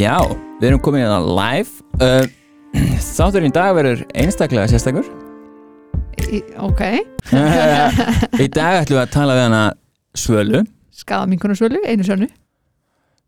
[0.00, 0.16] Já,
[0.62, 2.28] við erum í það live uh,
[3.18, 5.08] Þátturinn í dag verður einstaklega sérstakur
[6.24, 6.80] Í, ok,
[8.44, 9.58] Í dag ætlum við að tala við hana
[10.16, 10.62] Svölu
[10.96, 12.30] skaða minkunarsvölu, einu sönnu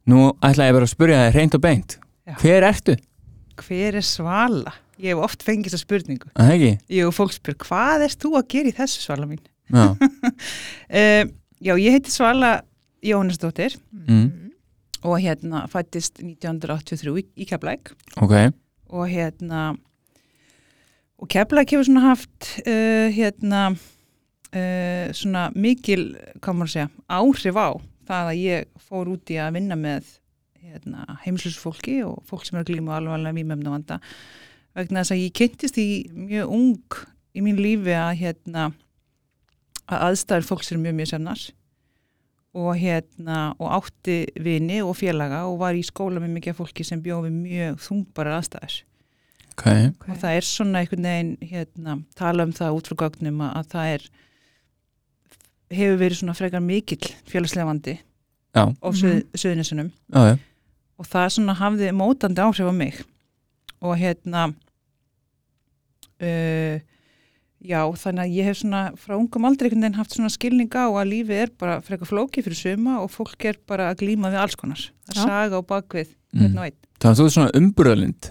[0.08, 2.36] Nú ætla ég bara að spyrja það reynd og beint Já.
[2.40, 2.96] Hver ertu?
[3.66, 4.72] Hver er svala?
[5.02, 6.30] Ég hef oft fengið þessa spurningu.
[6.38, 7.02] Það ekki?
[7.04, 9.42] Og fólk spyr, hvað erst þú að gera í þessu svala mín?
[9.68, 9.90] Já,
[10.92, 11.28] Uh,
[11.66, 12.62] já, ég heiti Svala
[13.04, 13.76] Jóhannesdóttir
[14.06, 14.51] mm.
[15.02, 18.36] Og hérna fættist 1983 í, í Keflæk ok.
[18.92, 19.72] Og hérna
[21.22, 27.58] og Keflæk hefur svona haft uh, hérna uh, svona mikil, hvað maður að segja, áhrif
[27.58, 27.68] á
[28.08, 30.10] það að ég fór út í að vinna með
[30.62, 33.98] hérna, heimslusfólki og fólk sem er að glíma alvarlega vímöfna vanda
[34.76, 37.00] vegna þess að ég kynntist í mjög ung
[37.32, 38.68] í mín lífi að hérna
[39.90, 41.42] að aðstæður fólks eru mjög mjög semnar
[42.52, 47.00] og hérna og átti vini og félaga og var í skóla með mikið fólki sem
[47.02, 48.78] bjóði mjög þungbarar aðstæður.
[49.52, 49.66] Ok,
[50.08, 53.66] og það er svona einhvern veginn hérna, tala um það út frá gögnum að, að
[53.74, 54.06] það er
[55.72, 57.10] hefur verið svona frekar mikill
[58.52, 60.38] já, á mm söðunisunum já, já.
[61.00, 62.98] Og það svona hafði mótandi áhrif á mig.
[63.82, 64.42] Og hérna
[66.22, 66.76] uh,
[67.62, 70.86] já þannig að ég hef svona frá ungum aldrei einhvern veginn haft svona skilning á
[70.90, 74.40] að lífið er bara frekar flóki fyrir suma og fólk er bara að glíma við
[74.42, 74.82] alls konar.
[75.06, 76.40] Það er saga á bakvið Mm.
[76.40, 76.76] hvern og einn.
[76.98, 78.28] Þannig að þú er svona umburðalind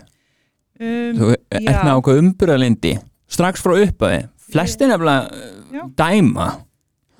[0.82, 2.94] um, Þú ert ákveð umburðalindi
[3.30, 5.30] Strax frá uppaði Flestir nefnilega
[5.72, 5.84] Já.
[5.86, 6.48] uh, dæma.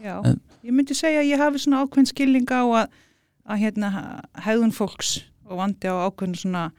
[0.02, 2.88] Já, En- ég myndi segja að ég hafi svona ákveðin skilning á að,
[3.46, 3.92] að hérna,
[4.42, 6.72] hegðun fólks og vandi á ákveðin svona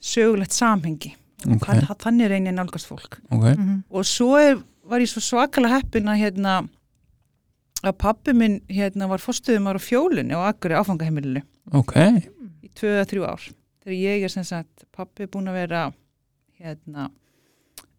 [0.00, 1.14] sögulegt samhengi.
[1.46, 1.80] Ok, Okay.
[2.04, 3.18] Þannig reynir nálgast fólk.
[3.30, 3.82] ok Mhm.
[3.90, 6.68] Og svo er, var ég svo svakalega heppin að, hérna,
[7.82, 11.42] að pappi minn hérna, var fórstuðumar á fjólunni og akkur áfangaheimilinu
[11.72, 13.40] Ok, í tvö eða þrjú ár.
[13.84, 15.92] Þegar ég er sem sagt, pappi er búin að vera
[16.60, 17.10] hérna,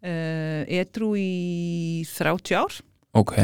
[0.04, 2.76] uh, edru í 30 ár
[3.14, 3.36] ok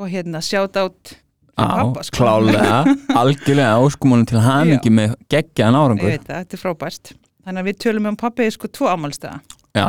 [0.00, 1.18] og hérna sjátt átt
[1.60, 2.16] Á, pappa, sko.
[2.16, 2.84] klálega,
[3.20, 7.10] algjörlega áskumunum til hamingi með geggjaðan Ég árangur veit það, þetta er frábært.
[7.44, 9.40] Þannig að við tölum um pappi sko tvo ámálstega
[9.76, 9.84] Já,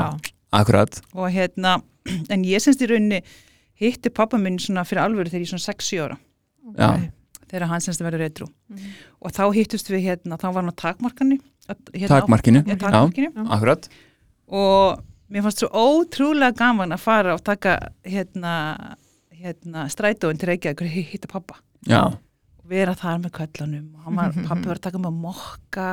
[0.53, 1.01] akkurat.
[1.17, 1.81] Og hérna,
[2.33, 3.21] en ég semst í rauninni
[3.81, 6.17] hitti pappa minn svona fyrir alvöru þegar ég svona 6-7 ára,
[6.77, 6.89] Já,
[7.49, 8.91] þegar hann semst verður reytrú Mhm.
[9.21, 11.39] og þá hittust við hérna, þá var hann á takmarkani
[11.93, 13.47] hérna, takmarkinu á, takmarkinu.
[13.51, 13.89] Akkurat.
[14.47, 15.01] Og
[15.31, 18.95] mér fannst svo ótrúlega gaman að fara og taka hérna,
[19.35, 21.55] hérna strætóin til Reykjavík og hitta pappa
[21.87, 22.11] Já,
[22.67, 25.87] vera þar með köllunum og hann var, pappi var að taka með mokka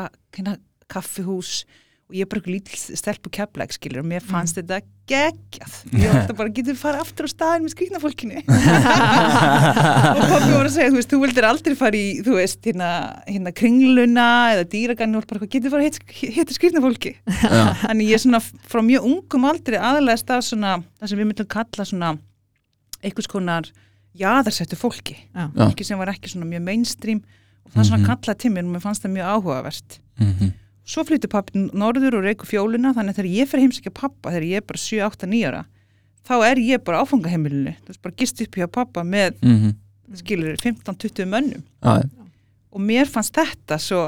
[0.93, 1.63] kaffihús
[2.09, 4.79] og ég er bara lítil stelpu keflæk skilur og mér fannst þetta
[5.09, 5.75] geggjað.
[5.93, 8.41] Ég alltaf bara, getur við fara aftur á staðin með skrýtnafólkinu.
[10.17, 12.89] Og pappi var að segja, þú veist, þú vildir aldrei fara í þú veist, hérna,
[13.29, 18.17] hérna kringluna eða dýragann og bara, getur við fara að hitta skrýtnafólki já, Þannig ég
[18.19, 22.13] er svona frá mjög ungum aldrei aðalega stað svona, það sem við myndum kalla svona
[23.05, 23.69] einhvers konar
[24.19, 25.45] jaðarsettu fólki, Já.
[25.55, 27.21] Fólki sem var ekki svona mjög mainstream.
[27.69, 28.09] Og það svona Mhm.
[28.09, 29.99] kallaði til mér og mér fannst það mjög áhugavert.
[30.19, 30.49] mhm,
[30.89, 34.47] Svo flyttu pappi norður og reyku fjóluna þannig að þegar ég fer heimsækja pappa þegar
[34.49, 35.67] ég er bara 7, 8, 9 ára
[36.29, 39.75] þá er ég bara áfangaheimilinu, þú veist bara gist upp hjá pappa með mhm.
[40.21, 41.65] skilur 15-20 mönnum.
[41.85, 42.05] Já,
[42.69, 44.03] og mér fannst þetta svo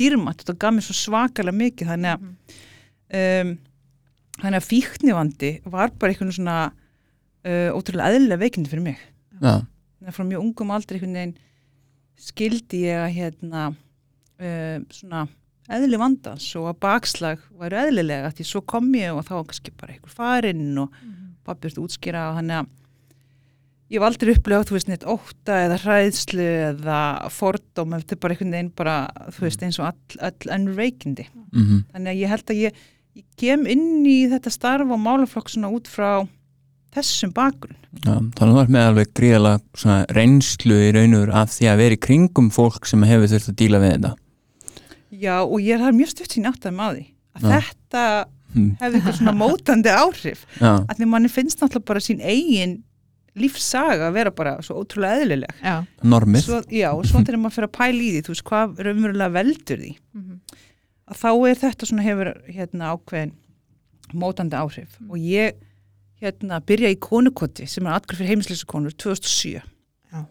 [0.00, 2.26] dýrmætt og þetta gaf mér svo svakalega mikið þannig að
[3.20, 3.54] um,
[4.40, 9.02] þannig að fíknivandi var bara einhvern svona uh, ótrúlega eðlilega veikindi fyrir mig.
[9.40, 11.36] Já, þannig að frá mjög ungum aldrei einhvern veginn
[12.16, 15.26] skildi ég að hérna uh, svona
[15.72, 19.74] eðli vandans og að bakslag væru eðlilega því svo kom ég og þá var kannski
[19.74, 20.98] bara einhver farinn og
[21.46, 22.74] pappi ertu útskýra og þannig að
[23.86, 27.00] ég hef aldrei upplegað, þú veist, neitt ótta eða hræðslu eða
[27.34, 28.96] fordóm þetta er bara einhvern veginn bara,
[29.34, 31.84] þú veist, eins og all, all önnur veikindi mhm.
[31.92, 32.80] Þannig að ég held að ég,
[33.20, 36.26] ég kem inn í þetta starf og málaflokk svona út frá
[36.96, 37.78] þessum bakgrunn.
[38.00, 41.82] Já, þannig að þú ert með alveg gríðalega svona reynslu í raunur af því að
[41.82, 44.12] vera í kringum fólk sem hefur þurft að díla við þetta
[45.20, 47.04] Já, og ég er mjög stutt sín átt að maður
[47.36, 47.60] að Já.
[47.60, 48.02] þetta
[48.56, 52.76] Hm, hefði eitthvað svona mótandi áhrif Já, að því manni finnst náttúrulega bara sín eigin
[53.36, 55.74] lífsaga að vera bara svo ótrúlega eðlileg Já.
[56.06, 58.80] normið svo, Já, og svo þegar maður fyrir að pæla í því þú veist, hvað
[58.86, 60.38] raunverulega veldur því Mhm.
[61.10, 63.32] að þá er þetta svona hefur hérna ákveðin
[64.14, 65.52] mótandi áhrif og ég
[66.22, 69.60] hérna byrja í konukoti sem er atgraf fyrir heimisleysu konur 2007
[70.12, 70.24] Já.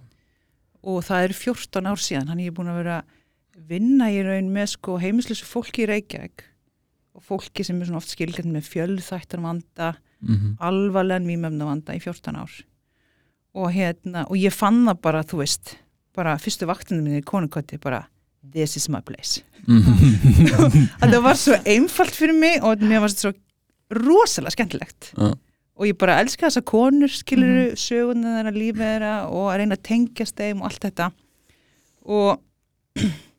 [0.81, 2.97] og það eru 14 ár síðan hann er búin að vera
[3.55, 6.45] vinna í raun með sko heimisleysu fólki í Reykjavík
[7.15, 12.01] og fólki sem er svona oft skilgjörn með fjölþættan vanda mhm, alvarlegan vímöfna vanda í
[12.03, 12.57] 14 ár.
[13.55, 15.77] Og hérna og ég fann það bara þú veist
[16.15, 18.05] bara fyrstu vaktinu minni í konukoti bara
[18.51, 19.43] this is my place.
[19.65, 19.95] Mhm.
[21.01, 23.35] þetta var svo einfalt fyrir mig og mér var þetta svo
[23.95, 25.13] rosalega skemmtilegt.
[25.15, 25.35] Já.
[25.75, 29.75] og ég bara elska þessa konur skilur mm söguna þeirra, lífið þeirra og að reyna
[29.75, 31.07] að tengjast þeim og allt þetta.
[32.05, 32.29] Og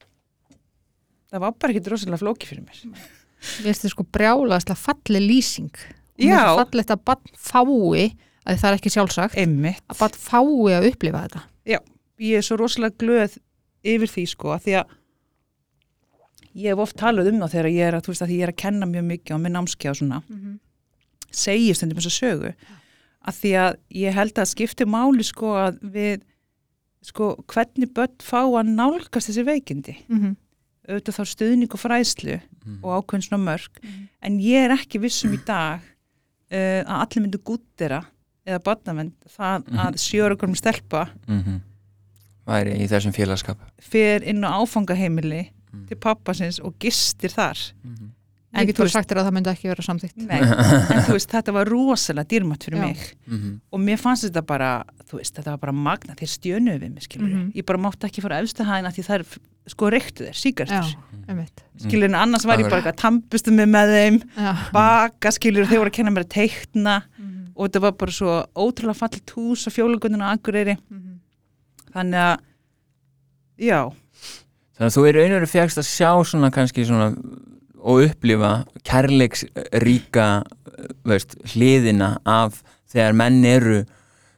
[1.36, 3.06] það var bara ekki rosalega flóki fyrir mér.
[3.46, 5.80] Við veist þið sko brjálaðslega falli lýsing.
[6.16, 6.38] Mér Já.
[6.40, 8.04] finnst fallegt að bann fái
[8.46, 11.42] að það er ekki sjálfsagt einmitt, að bann fái að upplifa þetta.
[12.22, 13.36] Ég er svo rosalega glöð
[13.86, 14.94] yfir því sko að því að
[16.56, 18.60] ég hef oft talað um það þegar ég er að, veist, að ég er að
[18.62, 20.22] kenna mjög mikið á minn námskja og svona
[21.36, 22.54] segir stundum þess að sögu.
[23.26, 26.24] Að því að ég held að skipti máli sko að við
[27.06, 29.96] sko hvernig börn fá að nálgast þessi veikindi.
[30.08, 30.36] Mm -hmm.
[30.88, 32.78] Auðvitað þá stuðning og fræðslu Mhm.
[32.82, 33.80] og ákveðin svona mörg
[34.22, 35.80] en ég er ekki vissum í dag
[36.52, 38.04] uh, að allir myndu gúttera
[38.46, 39.78] eða barnavend það Mhm.
[39.78, 41.60] að sjörugurum stelpa Mhm.
[42.46, 45.86] væri í þessum félagskap fer inn á áfangaheimili Mhm.
[45.88, 48.12] til pappasins og gistir þar Mhm.
[48.54, 51.02] En En ég get þú sagt þér að það myndi ekki vera samþygt Nei, en
[51.04, 52.86] þú veist, þetta var rosalega dýrmætt fyrir Já.
[52.86, 53.60] mig Mhm.
[53.72, 57.02] og mér fannst þetta bara, þú veist, þetta var bara magna, þeir stjönuðu við mig,
[57.02, 57.52] skilur Mhm.
[57.52, 59.24] ég bara mátti ekki fara efstu hæðina því það er
[59.66, 60.82] sko reyktu þeir, Já,
[61.28, 64.52] einmitt skilur en annars var ég bara tampustu mig með þeim, Já.
[64.72, 67.52] baka, skilur þeir voru að kenna mér að teikna Mhm.
[67.56, 71.18] og þetta var bara svo ótrúlega fallit hús og fjóluguninu á Akureyri, Mhm.
[71.92, 72.38] þannig að
[73.58, 73.92] já,
[74.76, 77.16] Þannig að þú er einhverju fjagst að sjá svona kannski svona
[77.80, 80.44] og upplifa kærleiksríka
[81.06, 82.62] veist, hliðina af
[82.92, 83.84] þegar menn eru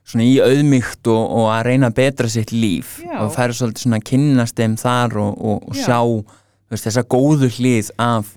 [0.08, 3.18] svona í auðmygt og, og að reyna að betra sitt líf Já.
[3.22, 5.84] og færa svolítið svona að kynnast þeim þar og, og, og Já.
[5.84, 5.98] sjá
[6.72, 8.34] veist, þessa góðu hlið af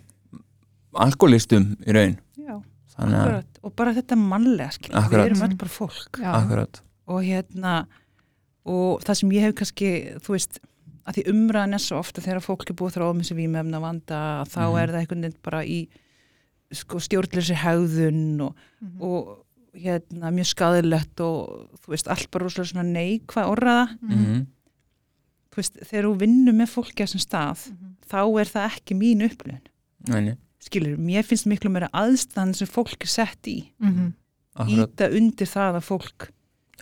[1.05, 2.57] alkoholistum í raun já,
[2.95, 5.23] þannig að, akkurat og bara þetta mannlega, skilur, Akkurat.
[5.27, 6.81] við erum öll bara fólk akkurat
[7.11, 7.75] og hérna
[8.67, 9.91] og það sem ég hef kannski
[10.21, 10.59] þú veist,
[11.07, 14.19] að því umræðan er svo ofta þegar fólk er búið þróa með sér vímefna vanda
[14.51, 14.79] þá Mhm.
[14.83, 15.79] er það einhvern veginn bara í
[16.71, 19.01] sko, stjórnleysi hegðun og, Mhm.
[19.01, 19.31] og
[19.75, 24.17] hérna mjög skadilegt og þú veist, allt bara rosalega svona neikvæð orraða Mhm.
[24.23, 24.47] mm
[25.51, 27.95] þú veist, þegar þú vinnur með fólki á þessum stað Mhm.
[28.07, 29.61] þá er það ekki mín upplifun
[30.07, 30.37] -hmm.
[30.59, 34.13] skilur, mér finnst miklu meira aðstæðan sem fólk er sett í Mhm.
[34.55, 36.29] akkurat íta undir það að fólk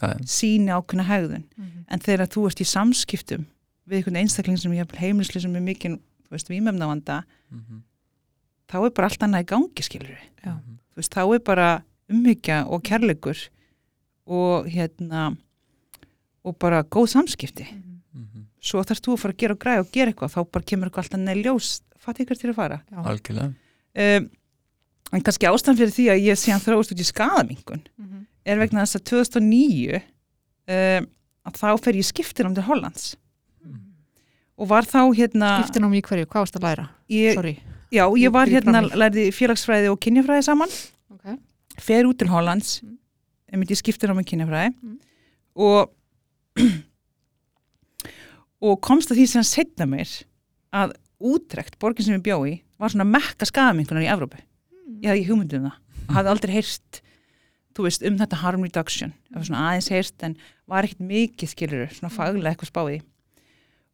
[0.02, 0.14] ja.
[0.26, 1.86] síni ákveðna hegðun Mhm.
[1.88, 3.46] en þegar þú ert í samskiptum
[3.88, 7.82] við einhvern einstakling sem ég hef heimilisli sem er mikið, þú veist, vímefnavanda mm
[8.70, 10.52] þá er bara allt annað í gangi, skilur við Já.
[10.62, 13.38] þú veist, þá er bara umhyggja og kærleikur
[14.30, 15.36] og hérna
[16.44, 18.44] og bara góð samskipti -hmm.
[18.62, 20.88] svo þarfst þú að fara að gera og græða og gera eitthvað þá bara kemur
[20.88, 22.98] eitthvað alltaf neð ljós fattu ykkur til að fara Já.
[23.06, 23.54] algjörlega
[24.18, 24.30] um,
[25.14, 28.26] en kannski ástæðan fyrir því að ég sé hann þróist út í skadamingun Mhm.
[28.46, 31.08] er vegna þess að 2009 um,
[31.46, 33.16] að þá fer ég skiptinám til Hollands
[34.60, 36.90] og var þá hérna Skiptinám í hverju, hvað varst að læra?
[37.10, 37.58] ég, Sorry
[37.92, 40.70] já, ég var hérna, lærði félagsfræði og kynjafræði saman.
[41.82, 42.98] Fer út til Hollands Mm.
[43.66, 45.00] ég skiptir á mig kynjafræði Mm.
[45.56, 45.92] og
[48.62, 50.10] og komst að því sem setna mér
[50.76, 55.02] að útrekt, borgin sem ég bjó í var svona mekka skadamingunar í Evrópu Mm.
[55.04, 55.78] ég hafði ekki hugmyndið um það
[56.10, 57.02] og hafði aldrei heyrt
[57.78, 62.52] þú veist, um þetta harm reduction aðeins heyrt en var ekkert mikið skilur, svona faglega
[62.56, 63.02] eitthvað spáði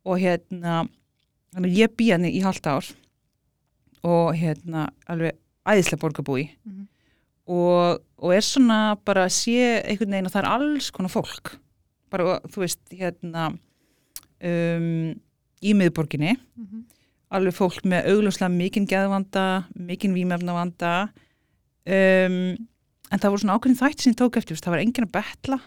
[0.05, 0.87] og hérna
[1.71, 2.87] ég býja hann í halvt ár
[4.05, 6.87] og hérna alveg æðislega borgarbúi Mhm.
[7.47, 11.55] Og, og er svona bara að sé einhvern veginn að það er alls konar fólk
[12.13, 15.13] bara, þú veist, hérna um,
[15.65, 16.83] í miðborginni Mhm.
[17.35, 20.91] alveg fólk með augljóslega mikinn geðvanda, mikinn vímefnavanda
[21.85, 22.37] um,
[23.11, 25.59] en það voru svona ákveðin þætti sem ég tók eftir, það var enginn að betla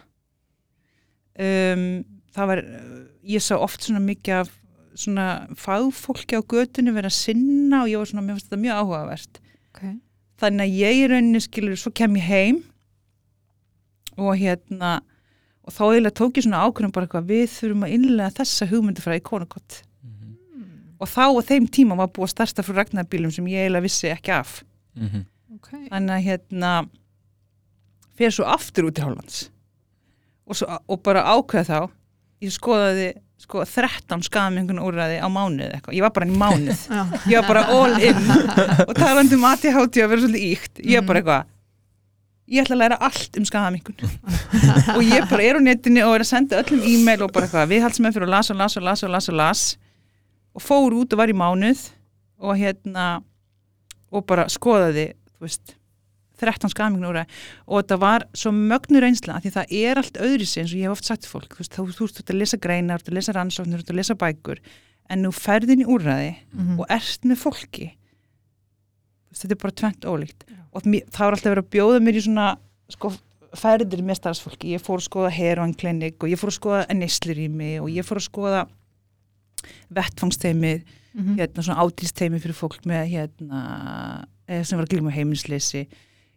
[1.39, 1.83] um,
[2.35, 2.61] það var
[3.35, 4.51] ég sá oft svona mikið af
[4.99, 8.81] svona fagfólki á götunni vera að sinna og ég var svona, mér finnst þetta mjög
[8.83, 9.93] áhugavert Okay.
[10.39, 12.59] Þannig að ég í rauninni skilur svo kem ég heim
[14.19, 14.99] og hérna
[15.63, 19.03] og þá eiginlega tók ég svona ákveðum bara eitthvað við þurfum að innlega þessa hugmyndu
[19.05, 19.81] frá ikonokott
[20.99, 24.09] og þá á þeim tíma var búið að starta frá ragnarbílum sem ég eiginlega vissi
[24.11, 24.63] ekki af
[24.99, 25.25] Mhm.
[25.55, 25.87] Okay.
[25.91, 26.71] þannig að hérna
[28.17, 29.49] fyrir svo aftur út í Hollands
[30.47, 31.89] og, svo, og bara ákveða þá
[32.41, 33.07] ég skoðaði
[33.39, 36.81] sko 13 skamengun úrræði á mánuð eitthvað, ég var bara í mánuð.
[37.31, 38.19] Ég var bara all in.
[38.89, 41.55] Og talandi um ADHD að vera svolítið íkt ég er bara eitthvað
[42.49, 43.99] ég ætla að læra allt um skadamingun
[44.95, 47.69] og ég bara er á netinu og er að senda öllum e-mail og bara eitthvað
[47.75, 49.65] viðhaldsmenn fyrir að las og las og las og las og las.
[50.57, 51.83] Og fór út og var í mánuð
[52.41, 53.09] og hérna
[54.09, 55.75] og bara skoðaði þú veist
[56.39, 57.19] 13 skadamingun úr
[57.67, 60.87] og þetta var svo mögnur einsla því það er allt öðru sig eins og ég
[60.87, 61.55] hef oft sagt fólk.
[61.55, 63.99] Þú veist, þú, ert að lesa greinar, þú ert að lesa rannsóknir, þú ert að
[63.99, 64.59] lesa bækur
[65.09, 66.79] en nú ferðin í úrræði Mhm.
[66.79, 67.87] og ert með fólki.
[69.33, 70.43] Þetta er bara tvent ólíkt.
[70.73, 72.57] Og mér, það var alltaf verið að bjóða mér í svona
[72.89, 73.11] sko,
[73.55, 74.73] ferðir með starfsfólki.
[74.75, 78.17] Ég fór að skoða heroin klinik og ég fór að skoða neyslurími og ég fór
[78.21, 78.67] að skoða
[79.91, 80.83] vettfangsteimi
[81.15, 81.35] Mhm.
[81.39, 85.87] hérna svona átílsteimi fyrir fólk með hérna eh, sem var að glíma heimilisleysi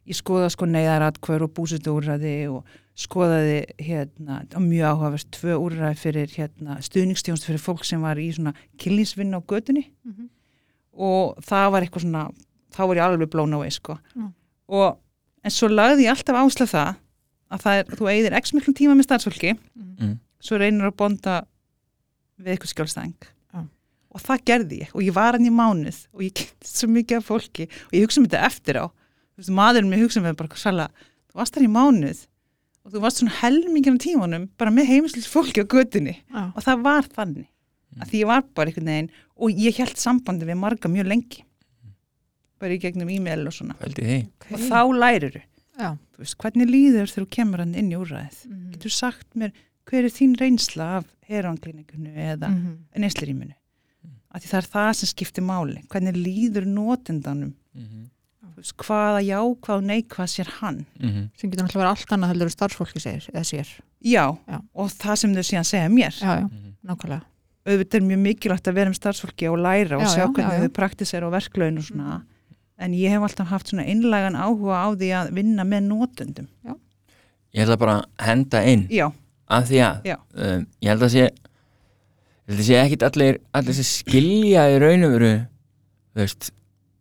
[0.07, 2.65] ég skoða sko neyðaratkvör og búsutu úrræði og
[2.99, 8.53] skoðaði hérna, mjög áhugavert tvö úrræði fyrir hérna stuðningstjónst fyrir fólk sem var í svona
[8.79, 10.29] kynlínsvinn á götunni Mhm.
[10.93, 12.25] og það var eitthvað svona
[12.73, 14.33] þá var ég alveg blown away sko Já.
[14.69, 14.99] og
[15.45, 16.95] en svo lagði ég alltaf ásla það
[17.53, 20.19] að það er, þú eigðir x miklum tíma með starfsfólki Mm.
[20.43, 21.47] svo reynir að bonda
[22.41, 23.15] við eitthvað skjálfstæðing
[23.55, 23.61] Já.
[24.11, 27.17] og það gerði ég og ég var hann í mánuð og ég kynnt svo mikið
[27.17, 28.91] af fólki og ég hugsa um þetta eftir á
[29.39, 30.89] veist, maðurinn mér hugsa um þetta bara sala,
[31.33, 32.27] þú varst þar í mánuð
[32.85, 36.53] og þú varst svona helmingin á tímanum bara með heimilislis fólki á götunni Já.
[36.57, 37.47] og það var þannig
[38.01, 41.45] að því ég var bara einhvern veginn og ég held sambandi við marga mjög lengi
[42.63, 44.21] bara í gegnum e-mail og svona því
[44.51, 45.41] og þá lærir
[45.79, 45.97] Já.
[46.15, 48.71] þú veist, hvernig líður þegar þú kemur hann inn í úrræðið Mhm.
[48.75, 49.53] getur sagt mér
[49.89, 52.59] hver er þín reynsla af heranklínikunu eða mm.
[52.63, 52.79] Mhm.
[53.03, 53.55] neysliríminu
[54.33, 58.11] af því það er það sem skiptir máli hvernig líður notendanum Mhm.
[58.57, 60.85] Veist, hvaða já, hvað nei, hvað sér hann.
[61.01, 61.29] Mhm.
[61.39, 63.69] sem getur náttúrulega allt annað heldur en starfsfólki segir, eða sér.
[64.03, 64.59] Já, Já.
[64.75, 66.11] og það sem þau síðan segja mér.
[66.21, 66.75] Já, já, Mhm.
[66.87, 67.23] nákvæmlega.
[67.67, 70.61] Auðvitað er mjög mikilvægt að vera með starfsfólki og læra og Já, sjá já, hvernig
[70.63, 72.23] þau praktisera og verklaun og svona.
[72.79, 76.49] En ég hef alltaf haft svona innlægan áhuga á því að vinna með notendum.
[77.55, 78.89] Ég ætla bara að henda inn.
[78.89, 79.13] Já,
[79.49, 83.85] af því að um, ég held að sé ég held að sé ekkit allir allir
[83.87, 85.47] skilja í raun og veru
[86.17, 86.51] veist,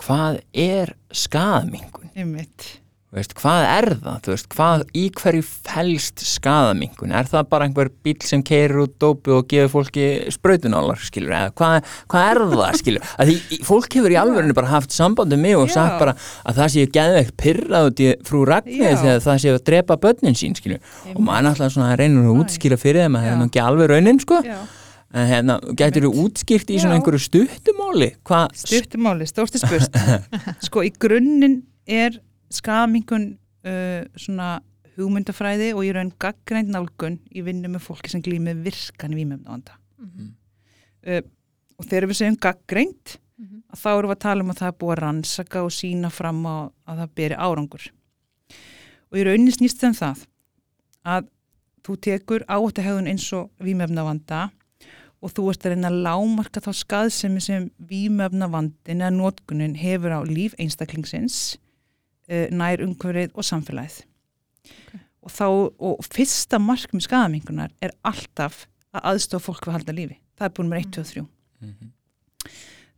[0.02, 2.78] hvað er skaðmingun einmitt.
[3.12, 7.90] Þú veist, hvað er það, veist, hvað, í hverju fælst skaðamingun, er það bara einhver
[8.08, 12.78] bíl sem keirir út dópu og gefur fólki sprautunálar, skilur, eða hvað, hvað er það,
[12.86, 15.74] skilur, því fólk hefur í alvörinu bara haft sambandi með og Já.
[15.76, 19.66] sagt bara að það séu geðveikt pyrrað út í frú Ragnir þegar það séu að
[19.74, 23.50] drepa börnin sín, skilur, og maður náttúrulega reynur að útskýra fyrir þeim að það er
[23.50, 24.62] ekki alveg raunin, sko, já.
[25.14, 29.98] En hérna, gætur þú útskýrt í svona einhverju stuttumáli, hvað, stuttumáli, stórsti spurst
[30.68, 32.16] sko í grunninn er
[32.52, 33.34] skamingun
[33.68, 34.62] uh, svona
[34.98, 40.32] hugmyndafræði og í raun gaggrænt nálgun í vinnu með fólki sem glýmið virkan vímefnavanda Mhm.
[41.08, 41.22] uh,
[41.78, 43.62] og þegar við segjum gaggrænt Mhm.
[43.74, 46.10] að þá erum við að tala um að það er búið að rannsaka og sína
[46.14, 46.56] fram á
[46.88, 47.86] að það beri árangur.
[49.12, 50.20] Og í rauninni snýst þeim það
[51.06, 51.28] að
[51.84, 54.52] þú tekur áhættahegðun eins og vímefnavanda
[55.22, 60.20] og þú ert að reyna að lámarka þá skaðsemi sem vímefnavandin eða notkunin hefur á
[60.26, 61.58] líf einstaklingsins
[62.32, 64.00] uh, nær umhverfið og samfélagið
[65.22, 65.46] og þá,
[65.78, 70.56] og fyrsta markmið skaðamingunar er alltaf að aðstofa fólk við að halda lífi það er
[70.58, 71.28] búin með 1, 2 og 3
[71.62, 71.92] Mhm.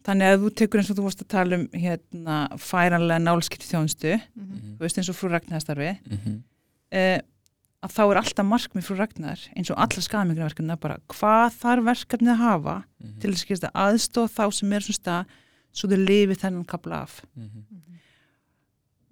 [0.07, 4.13] þannig að þú tekur eins og þú vorst að tala um hérna færanlega nálskipti þjónustu
[4.15, 4.77] Mhm.
[4.77, 6.37] þú veist eins og frú Ragnæðastarfi Mhm.
[6.91, 7.19] eh,
[7.83, 12.33] að þá er alltaf markmið frú Ragnar eins og allar skaðamingunarverkefna bara hvað þarf verkefnið
[12.33, 13.19] að hafa Mhm.
[13.19, 15.25] til þess að skilja aðstofa þá sem er svona stað
[15.73, 17.63] svo þau lifi þennan kapla af Mhm.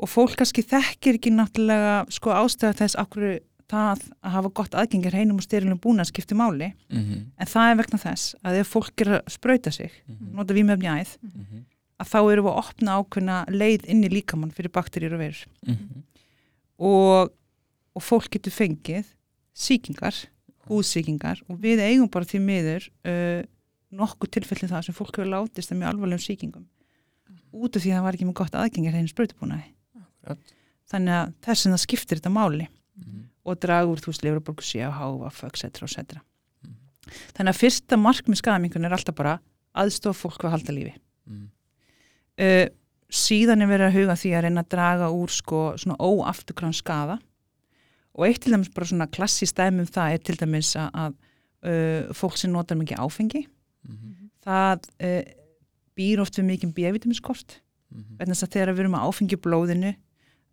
[0.02, 3.40] og fólk kannski þekkir ekki náttúrulega sko ástæða þess akkur
[3.72, 7.32] það að hafa gott aðgengir heinum og styrilum búna skipti máli Mhm.
[7.38, 10.34] en það er vegna þess að ef fólk er að sprauta sig Mhm.
[10.36, 11.66] nota vímefni æð Mhm.
[12.00, 15.46] að þá erum við að opna ákveðna leið inn í líkamann fyrir bakteríur og veirur
[15.68, 16.04] Mhm.
[16.80, 17.32] og,
[17.96, 19.06] og fólk getur fengið
[19.54, 20.16] síkingar,
[20.70, 23.42] húðsíkingar og við eigum bara til miður uh,
[23.92, 26.68] nokkuð tilfelli það sem fólk hefur látist mjög alvarlegum síkingum
[27.52, 29.66] út af því að það var ekki með gott aðgengir hreinu sprautubúnaði
[30.00, 30.54] Akkurat.
[30.92, 32.68] þannig að þess að það skiptir þetta máli
[33.02, 33.22] Mhm.
[33.48, 35.82] og dragur þú veist leifurborgu sé á háfa, etc.
[35.84, 36.20] etc.
[36.62, 36.76] Mhm.
[37.34, 39.40] þannig að fyrsta markmið skamingun er alltaf bara
[39.76, 40.94] aðstofa fólk við að halda lífi
[41.28, 41.48] Mhm.
[42.40, 42.68] uh,
[43.12, 47.20] síðan er verið að huga því að reyna að draga úr sko svona óafturkrann skada
[48.22, 51.16] og eitt til dæmis bara svona klassist dæmi um það er til dæmis að,
[51.66, 53.48] uh, fólk sem notar mikið áfengi
[53.82, 54.30] Mhm.
[54.46, 55.24] það uh,
[55.98, 57.60] býr oft við mikið B-vitaminskort
[57.92, 58.18] Mhm.
[58.20, 59.96] vegna þess að þegar við erum að áfengi blóðinu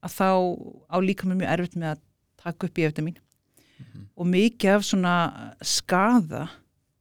[0.03, 0.29] að þá
[0.91, 2.01] á líka með mjög erfitt með að
[2.43, 3.17] taka upp B-vitamin
[3.79, 4.07] Mhm.
[4.17, 5.15] og mikið af svona
[5.63, 6.49] skada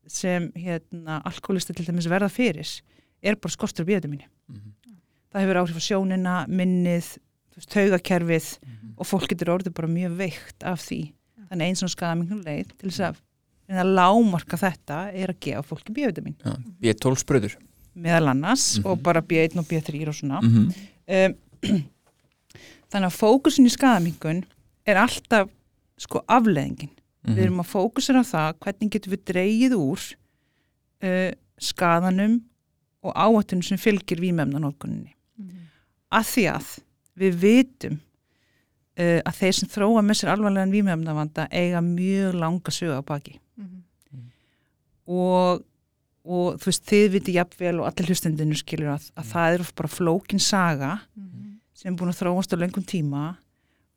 [0.07, 2.81] sem hérna alkoholista til dæmis verða fyrir
[3.24, 4.74] er bara skortur B-vitamini Mhm.
[5.33, 7.17] það hefur áhrif á sjónina, minnið
[7.71, 8.87] taugakerfið Mhm.
[8.97, 10.99] Og fólk getur orðið bara mjög veikt af því.
[11.49, 13.23] Þannig eins og skadamingun leið til þess að
[13.67, 16.35] að lámarka þetta er að gefa fólki B-vitamin.
[16.39, 17.55] Já, B12 spröður
[17.97, 18.85] meðal annars Mhm.
[18.87, 20.39] og bara B1 og B3 og svona.
[20.41, 20.71] Mhm.
[21.07, 21.33] um,
[22.91, 24.43] þannig að fókusin í skadamingun
[24.87, 25.49] er alltaf
[25.99, 26.89] sko afleðingin
[27.27, 27.35] Mhm.
[27.35, 29.99] við erum að fókusera á það hvernig getum við dreigið úr
[31.03, 32.41] uh, skadanum
[33.03, 35.11] og áhættunum sem fylgir vímefnanótkuninni
[36.11, 36.79] að því að
[37.17, 37.99] við vitum
[38.99, 43.37] uh, að þeir sem þróa með sér alvarlegan vímefnavanda eiga mjög langa sögu á baki.
[45.07, 45.61] Og,
[46.27, 49.75] og þú veist, þið viti jafnvel og allir hlustendinu skilur að, að það er oft
[49.79, 50.95] bara flókin saga
[51.77, 53.37] sem er búin að þróast á lengum tíma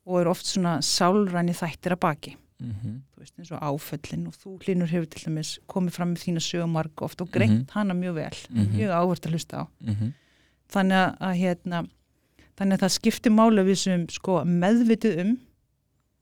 [0.07, 2.37] og er oft svona sálræni þættir að baki.
[2.61, 3.01] Mhm.
[3.11, 6.41] þú veist, eins og áföllin og þú hlínur hefur til dæmis komið fram með þína
[6.45, 8.37] sögumark oft og greint hana mjög vel.
[8.51, 8.75] Mhm.
[8.77, 9.63] mjög áhvert að hlusta á.
[9.81, 10.13] Mhm.
[10.71, 11.87] þannig að hérna
[12.57, 15.37] þannig að það skiptir máli við sem sko meðvitið um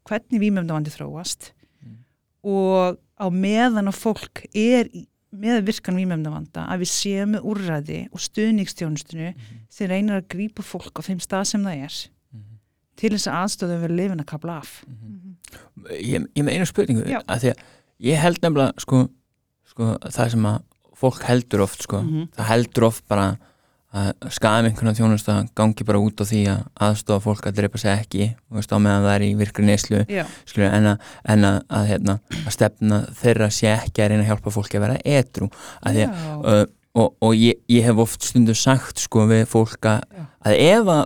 [0.10, 1.96] hvernig vímöfndavandi þróast Mm.
[2.44, 8.00] og á meðan að fólk er í, með virkan vímöfndavanda að við séum með úrræði
[8.12, 9.34] og stuðningstjónustinu
[9.70, 11.96] sem reynir að grípa fólk á þeim stað sem það er
[12.34, 12.58] Mhm.
[12.96, 14.84] til þess að aðstöðu verið lifin að kapla af
[15.92, 17.22] ég, ég með eina spurningu Já.
[17.28, 17.64] að því að
[18.10, 19.10] ég held nefnilega sko,
[19.72, 20.62] sko, það sem að
[21.00, 22.30] fólk heldur oft sko, Mhm.
[22.36, 23.38] það heldur oft bara
[23.90, 27.90] að skaðum einhvern þjónust gangi bara út á því að aðstofa fólk að dreipa sig
[27.94, 31.88] ekki þú veist, á meðan það er í virkri skilur, en, að, en að, að,
[31.90, 35.50] hérna, að stefna þeirra sé ekki að reyna að hjálpa fólki að vera etru
[35.82, 36.66] að því að uh,
[37.00, 40.26] og, og ég, ég hef oft stundu sagt sko við fólk að, Já.
[40.50, 41.04] að ef að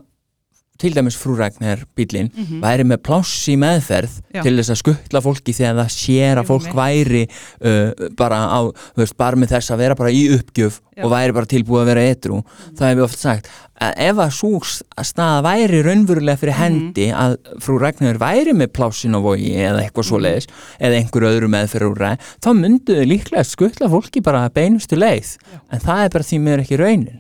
[0.83, 2.61] til dæmis frúræknar bílinn Mhm.
[2.63, 4.41] væri með pláss í meðferð Já.
[4.43, 7.23] til þess að skuttla fólki þegar það sér að fólk væri
[7.63, 8.59] uh, bara á,
[8.93, 11.03] þú veist, bara með þess að vera bara í uppgjöf Já.
[11.05, 12.41] og væri bara tilbúið að vera etru
[12.77, 13.47] það hef ég oft sagt
[13.83, 14.59] að ef að svo
[15.03, 16.61] staða væri raunverulega fyrir Mhm.
[16.63, 20.11] hendi að frú Ragnar væri með plássin á vogi eða eitthvað Mhm.
[20.11, 20.47] svoleiðis
[20.79, 25.37] eða einhver öðru meðferð þá myndu þau líklega skuttla fólki bara beinustu leið
[25.71, 27.19] en það er bara því mér ekki raunin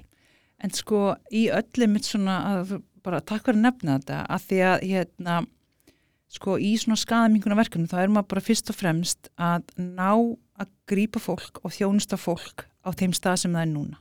[0.63, 4.61] en sko í öllu mitt svona að, bara takk fyrir að nefna þetta að því
[4.69, 5.35] að hérna
[6.33, 10.09] sko í svona skadaminguna verkefni þá er maður bara fyrst og fremst að ná
[10.57, 13.97] að grípa fólk og þjónusta fólk á þeim stað sem það er núna.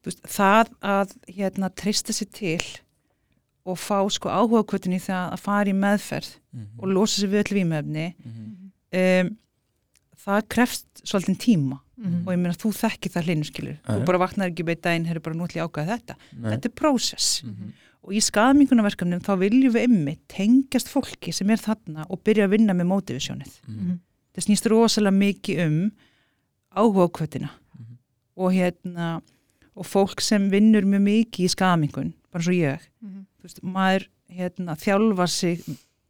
[0.00, 2.62] Þú veist, það að hérna treysta sér til
[3.68, 6.30] og fá sko áhuga kvötin í það að fara í meðferð
[6.80, 8.06] og losa sér við öll vímefni
[8.96, 9.30] um,
[10.24, 11.80] það krefst svolítið tíma.
[12.24, 13.76] Og ég meina þú þekki það hlinu skilur.
[13.84, 16.14] Þú bara vaknar ekki beint daginn, herri bara nú ætlum ég að ákvæða þetta.
[16.40, 16.50] Nei.
[16.54, 17.42] þetta er prósess.
[17.44, 17.72] Mhm.
[18.02, 22.54] Og í skadamingunarverkefnum þá viljum við emmi tengjast fólki sem er þarna og byrja að
[22.56, 23.98] vinna með motivationið Mhm.
[24.34, 25.92] það snýst rosalega mikið um
[26.76, 27.98] áhuga kvötina Mhm.
[28.36, 29.22] og hérna
[29.76, 34.76] og fólk sem vinnur mjög mikið í skadamingun bara svo ég þú veist, maður hérna,
[34.76, 35.58] þjálfar sig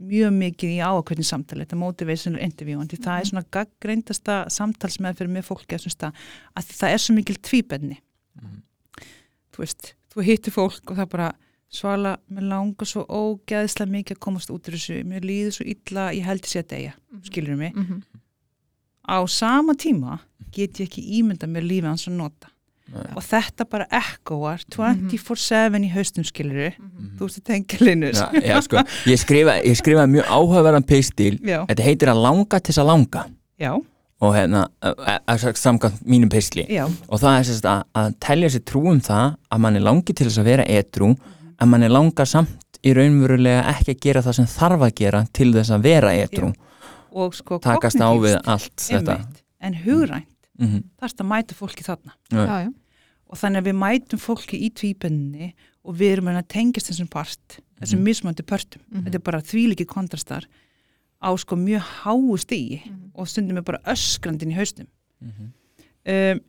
[0.00, 5.30] mjög mikið í ákveðin samtali þetta motivational interview, en því það er svona gaggreindasta samtalsmeðferð
[5.30, 6.12] með fólki að, stað,
[6.56, 7.98] að því það er svo mikil tvíbenni
[8.40, 8.62] Mhm.
[9.52, 11.32] þú veist, þú hittir fólk og það bara
[11.70, 16.08] svala, mér langar svo ógeðslega mikið að komast út úr þessu, mér líður svo illa
[16.16, 16.94] ég held þessi að deyja,
[17.28, 17.76] skilur mig.
[19.06, 20.18] Á sama tíma
[20.54, 22.48] get ég ekki ímynda mér lífið hans að nota.
[22.90, 23.04] Nei.
[23.14, 27.12] og þetta bara ekkoar 24-7 í haustum skilur Mhm.
[27.16, 28.18] þú veist að tengja linus.
[28.18, 31.38] Já, já, sko, ég skrifa, ég skrifa mjög áhugaverðan pistil.
[31.38, 33.22] Já, þetta heitir að langa til þess að langa.
[33.60, 33.70] Já,
[34.20, 38.48] og hérna, að- að samkvæmt mínum pisli já, og það er sérst að, að telja
[38.50, 41.16] sér trú um það að mann er langi til þess að vera etru
[41.60, 45.24] en mann er langa samt í raunverulega ekki að gera það sem þarf að gera
[45.36, 46.52] til þess að vera etru
[47.12, 49.16] og sko takast á við allt þetta.
[49.18, 50.26] einmitt, en hugrænt.
[50.60, 52.12] Mm þarfst að mæta fólki þarna.
[52.30, 52.44] Já.
[52.46, 52.72] já,
[53.30, 55.52] og þannig að við mætum fólki í tvíbenni
[55.84, 58.04] og við erum að tengjast þessum part þessum Mhm.
[58.04, 58.82] mismöndi pörtum.
[58.92, 59.04] Mhm.
[59.06, 60.44] þetta er bara þvíliki kontrastar
[61.22, 62.82] á sko mjög háu stígi
[63.14, 64.86] og stundum er bara öskrandin í haustum
[65.20, 66.40] um,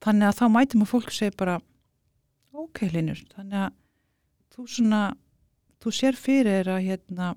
[0.00, 1.60] þannig að þá mætum að fólk segir bara
[2.54, 3.72] ok Linur, þannig að
[4.60, 5.04] þú svona,
[5.80, 7.32] þú sér fyrir að hérna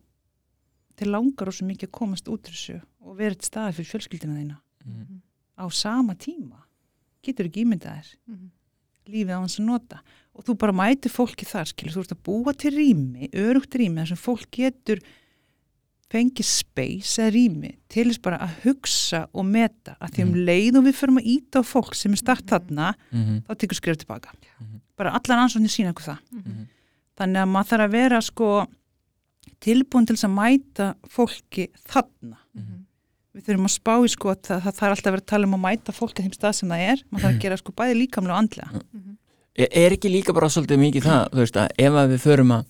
[0.99, 3.91] til langar og svo mikið að komast út úr þessu og vera eitt staði fyrir
[3.93, 4.57] fjölskyldina þína.
[5.57, 6.59] Á sama tíma.
[7.23, 8.11] Getur ekki ímyndað þér.
[9.13, 10.01] Lífið á hans að nota.
[10.33, 14.01] Og þú bara mætir fólki þar skilur, þú ert að búa til rými, örugt rými
[14.01, 15.01] þar sem fólk getur
[16.13, 20.77] fengið space eða rými til þess bara að hugsa og meta að því um leið
[20.77, 22.91] og við förum að íta á fólk sem er start þarna
[23.47, 24.33] þá tekur skrif tilbaka.
[24.97, 26.19] Bara allar ansvöndin sína okkur það
[27.19, 28.49] þannig að maður þarf að vera sko
[29.63, 32.37] tilbúin til að mæta fólki þarna.
[33.33, 35.47] Við þurfum að spá í sko að það, það þarf alltaf að vera að tala
[35.47, 37.03] um að mæta fólki þeim stað sem það er.
[37.09, 38.83] Maður þarf að gera sko bæði líkamlega og andlega.
[39.53, 42.53] Er er ekki líka bara svolítið mikið það, þú veist, að ef að við förum
[42.55, 42.69] að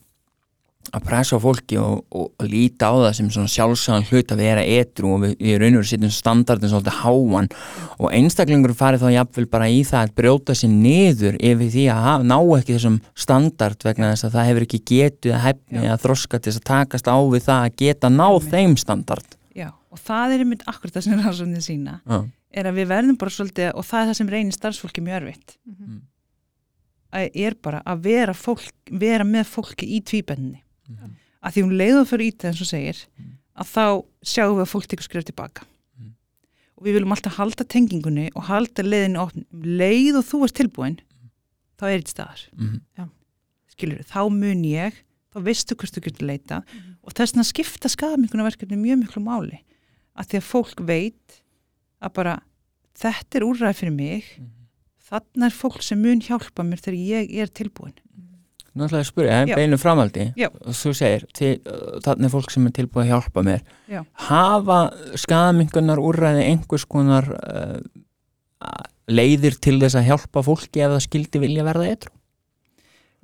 [0.91, 5.13] að pressa fólki og, og, líta á það sem svona sjálfsagðan hlut að vera etru
[5.15, 7.50] og við, við raun og setjum standardin svolítið háan.
[7.98, 12.04] Og einstaklingur farið þá jafnvel bara í það að brjóta sér niður yfir því að
[12.08, 16.06] hafa, ná ekki þessum standard vegna þess að það hefur ekki getið að hefni að
[16.06, 18.54] þroska til þess að takast á við það að geta náð Einmitt.
[18.54, 19.38] þeim standard.
[19.54, 22.19] Já, og það er einmitt akkurat það sem rannsóknir sína Já,
[22.54, 25.56] er að við verðum bara svolítið og það er það sem reynir starfsfólki mjög erfitt.
[25.69, 26.02] Mhm.
[27.13, 31.15] að er bara að vera, fólk, vera með fólki í tvíbenni Mhm.
[31.43, 33.38] að því hún leiður fyrir ít eins og segir Mm.
[33.58, 33.86] að þá
[34.24, 35.63] sjáum við að fólk tekur skrif tilbaka
[36.00, 36.13] Mm.
[36.78, 40.54] og við viljum alltaf halda tengingunni og halda leiðinu opn Um leið og þú ert
[40.60, 41.00] tilbúin
[41.78, 43.10] þá er þetta staðar Mhm.
[43.69, 44.93] skilur, þá mun ég
[45.34, 46.63] þá veistu hvort þú getur leita
[47.04, 49.60] og þess vegna skipta skadamíkunarverkefni mjög miklu máli
[50.15, 51.41] að því að fólk veit
[52.02, 52.43] að bara
[52.96, 54.50] þetta er úrræði fyrir mig Mhm.
[55.10, 57.93] þarna er fólk sem mun hjálpa mér þegar ég er tilbúin
[58.74, 60.48] Ætlaði að spyrja, er beinu framaldi Já.
[60.50, 61.26] og þú segir,
[62.02, 63.60] þannig er fólk sem er tilbúið að hjálpa mér
[63.92, 64.00] Já.
[64.26, 64.78] hafa
[65.22, 67.78] skadamingunar úrræði einhvers konar uh,
[69.12, 72.20] leiðir til þess að hjálpa fólki ef það skildi vilja verða eitthvað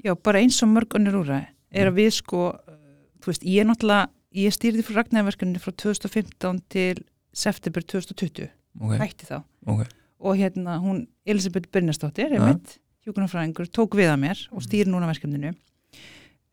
[0.06, 1.50] Já, bara eins og mörg önnur úrræði
[1.82, 4.06] er að við sko, uh, þú veist, ég er náttúrulega
[4.38, 7.02] ég stýrði frá Ragnæðverkunni frá 2015 til
[7.34, 8.52] september 2020
[8.84, 9.02] okay.
[9.02, 9.90] hætti þá okay.
[10.22, 12.38] og hérna hún Elisabeth Byrnastóttir, Ja.
[12.38, 12.78] einmitt,
[13.10, 15.52] hjúkunarfræðingur, tók við að mér og stýr núna verkefninu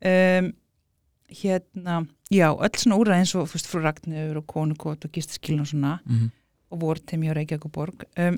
[0.05, 0.51] um,
[1.29, 5.71] hérna já, öll svona úrræði eins og fyrst frú Ragnöður og konukot og gistaskilin og
[5.71, 6.27] svona mm
[6.67, 8.35] og vortemi og Reykjavík og borg um,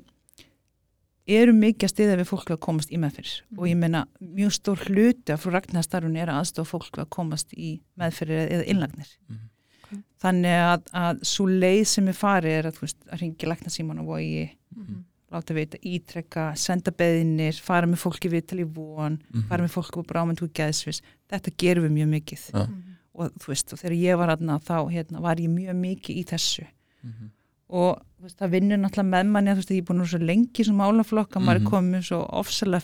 [1.26, 4.84] eru mikið að stiða við fólk að komast í meðfyrir og ég meina mjög stór
[4.86, 9.40] hluti af frú Ragnæðarstarfun er að aðstofa fólk að komast í meðfyrir eða innlagnir Mhm.
[9.82, 9.98] Ok.
[10.22, 14.00] þannig að, að svo leið sem er farið er að, veist, að ringi lækna síman
[14.04, 14.46] og vogi
[14.78, 15.02] Mhm.
[15.32, 19.48] Láta vita, ítrekka, senda beðinir, fara með fólki við til í von, Mhm.
[19.48, 21.02] fara með fólki á brámynd og geðsvis.
[21.32, 22.50] Þetta gerum við mjög mikið.
[22.54, 22.68] Ja.
[23.16, 26.26] Og þú veist, og þegar ég var aðna þá hérna, var ég mjög mikið í
[26.26, 26.66] þessu.
[27.06, 27.30] Mhm.
[27.72, 30.08] Og þú veist, það vinnur náttúrulega með manni að þú veist, ég er búin vera
[30.18, 31.66] svo lengi sem málaflokk að maður Mhm.
[31.66, 32.82] er komið svo ofsalega.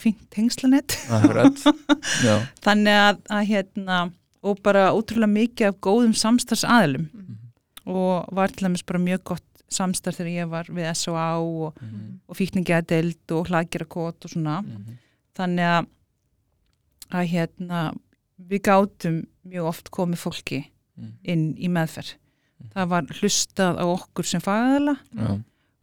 [1.10, 1.58] Akkurat
[2.22, 2.48] Já.
[2.62, 4.12] Þannig að, að hérna,
[4.44, 7.10] og bara ótrúlega mikið af góðum samstarfsaðilum
[7.88, 11.38] og var til dæmis bara mjög gott samstarf þegar ég var við S.O.A.
[11.40, 12.20] og Mhm.
[12.30, 14.98] og fíkningiðadeld og hlagirakot og svona Mhm.
[15.36, 15.88] þannig að,
[17.12, 17.94] að hérna,
[18.50, 20.66] við gátum mjög oft komið fólki
[20.98, 21.12] Mhm.
[21.24, 22.70] inn í meðferð Mhm.
[22.76, 24.98] það var hlustað á okkur sem fagæðala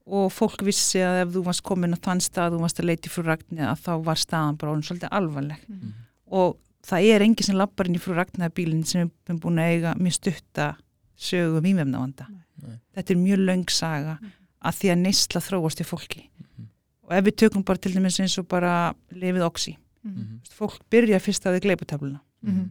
[0.06, 3.08] og fólk vissi að ef þú varst komin á þann stað þú varst að leiti
[3.08, 5.92] frú Ragni að þá var staðan bara orðin svolítið alvarleg Mhm.
[6.32, 9.94] og það er engi sem lappar inn í frú Ragnabílinn sem er búin að eiga
[9.98, 10.76] mjög stutta
[11.22, 12.78] sögum ímefnavanda Nei.
[12.96, 14.18] þetta er mjög löng saga
[14.62, 16.66] að því að neysla þróast í fólki Mhm.
[17.04, 20.40] og ef við tökum bara til dæmis eins og bara lifið oxi, Mhm.
[20.50, 22.70] fólk byrja fyrst að þau gleiputöfluna, Mhm.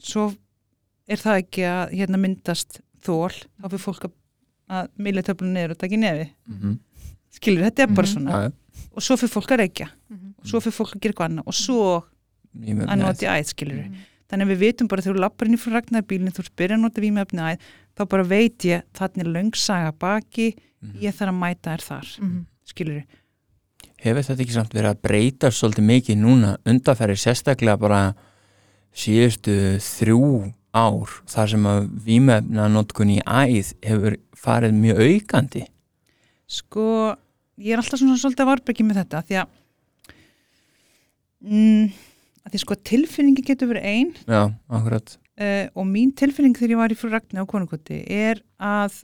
[0.00, 0.34] svo
[1.08, 4.12] er það ekki að hérna myndast þól, þá fyrir fólk að,
[4.70, 6.78] að milja töfluna niður og taka í nefi Mhm.
[7.32, 8.14] skilur, þetta er bara Mhm.
[8.14, 8.52] svona Já, já.
[8.94, 10.34] og svo fyrir fólk að reykja, Mhm.
[10.38, 12.04] og svo fyrir fólk að gera eitthvað annað og svo
[12.60, 13.94] að nota í æð, skilur Mhm.
[14.30, 16.84] Þannig að við vitum bara þegar þú lappar inn í frá ragnarbílinn þú spyrir að
[16.84, 17.64] nota vímefni æð
[17.98, 20.48] þá bara veit ég, þannig er löngsaga baki
[20.80, 20.96] Mhm.
[21.02, 22.46] ég þarf að mæta þér þar Mhm.
[22.64, 23.02] skilur
[24.00, 28.14] Hefur þetta ekki samt verið að breyta svolítið mikið núna undarferði sérstaklega bara
[28.96, 35.66] síðustu þrjú ár þar sem að vímefna notkun í æð hefur farið mjög aukandi
[36.48, 37.16] sko,
[37.58, 39.48] ég er alltaf svona svolítið að varbyrgi með þetta því að
[41.44, 41.92] mm,
[42.46, 44.12] að því sko tilfinningi getur verið ein.
[44.26, 45.16] Já, akkurat.
[45.40, 49.02] Uh, og mín tilfinning þegar ég var í frú Ragnar á konukoti er að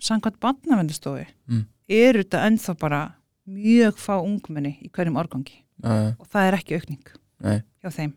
[0.00, 1.66] samkvæmt barnavendastofi Mm.
[1.88, 3.00] er þetta ennþá bara
[3.48, 5.60] mjög fá ungmenni í hverjum árgangi.
[5.84, 7.04] Uh, og það er ekki aukning
[7.44, 7.58] Nei.
[7.82, 8.12] hjá þeim.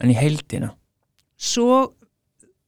[0.00, 0.74] En í heildina?
[1.36, 1.92] Svo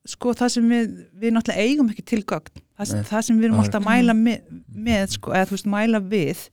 [0.09, 2.63] sko það sem við, við náttúrulega eigum ekki til gögn.
[2.79, 4.43] Það, það sem við erum er- alltaf að mæla með,
[4.75, 6.45] með sko, eða þú veist mæla við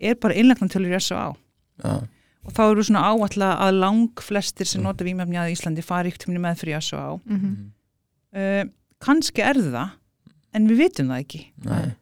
[0.00, 1.30] er bara innlegnantölur í S.O.A.
[1.80, 1.94] Já,
[2.44, 4.84] og þá eru svona áallega að lang flestir sem Mm.
[4.88, 7.20] nota vímefni að Íslandi fari ykkur með fyrir S.O.A.
[7.26, 7.72] Mhm.
[8.32, 8.64] Uh,
[9.00, 9.90] kannski er það
[10.54, 11.94] en við vitum það ekki Nei.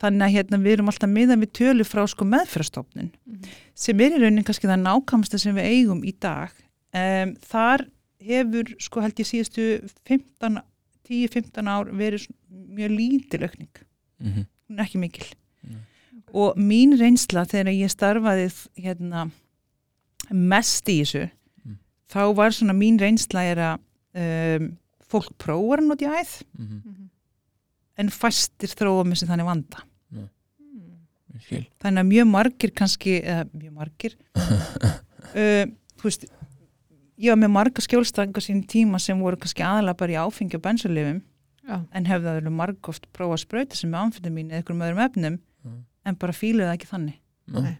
[0.00, 3.48] þannig að hérna, við erum alltaf miðan við tölu frá sko meðfyrastofnun Mhm.
[3.74, 6.50] sem er í raunin kannski það nákvæmsta sem við eigum í dag
[6.94, 7.86] um, þar
[8.24, 10.60] hefur sko held ég síðustu 15
[11.08, 13.68] 10-15 ár verið mjög lítil aukning,
[14.20, 14.46] Mhm.
[14.70, 15.26] hún er ekki mikil
[16.32, 18.46] og mín reynsla þegar ég starfaði
[18.80, 19.30] hérna
[20.32, 21.30] mest í þessu
[21.64, 21.78] Mm.
[22.12, 23.78] þá var svona mín reynsla er að
[24.60, 24.76] um,
[25.08, 26.82] fólk prófar að nota í æð Mhm.
[26.84, 27.08] Mhm.
[27.98, 29.82] en fæstir þróa með sér þannig vanda
[31.44, 31.64] skil.
[31.82, 35.64] þannig að mjög margir kannski eða mjög margir uh,
[35.98, 36.26] þú veist
[37.18, 40.62] ég var með marga skjólstanga sín tíma sem voru kannski aðalega bara í áfengi og
[40.62, 41.22] bensulifum
[41.64, 41.80] Já.
[41.92, 45.38] en hefðu það verið margóft prófa að sprauta sem með amfetamín eða einhverjum öðrum efnum
[45.64, 45.78] Mm.
[46.04, 47.14] en bara fíluðu það ekki þannig
[47.48, 47.78] Nei.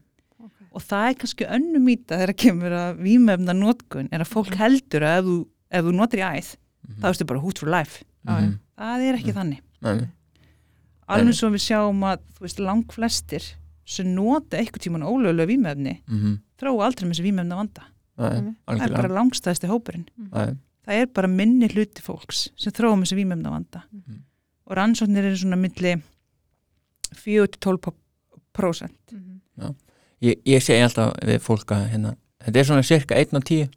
[0.75, 5.05] Og það er kannski önnu mýta þegar kemur að vímefna notkun er að fólk heldur
[5.07, 5.37] að ef þú,
[5.71, 6.49] ef þú notir í æð
[6.85, 7.01] Mhm.
[7.01, 8.41] þá ertu bara hoot for life Já, já.
[8.49, 8.59] Mhm.
[8.79, 9.39] það er ekki Mm.
[9.39, 10.09] þannig Nei.
[11.09, 13.43] alveg svo við sjáum að þú veist, lang flestir
[13.87, 17.83] sem nota eitthvað tíman ólögulega vímefni mhm, þróa aldrei með þessi vímefna vanda
[18.19, 18.57] Mhm.
[18.67, 20.57] það er bara langstæðasti hópurinn það er-
[20.87, 24.19] það er bara minni hluti fólks sem þróa með þessi vímefna vanda Mhm.
[24.67, 26.03] og rannsóknir eru svona milli
[27.15, 29.75] 4-12% Mhm.
[30.21, 33.69] Ég, ég segi alltaf við fólk að hérna, þetta er svona cirka 1 af 10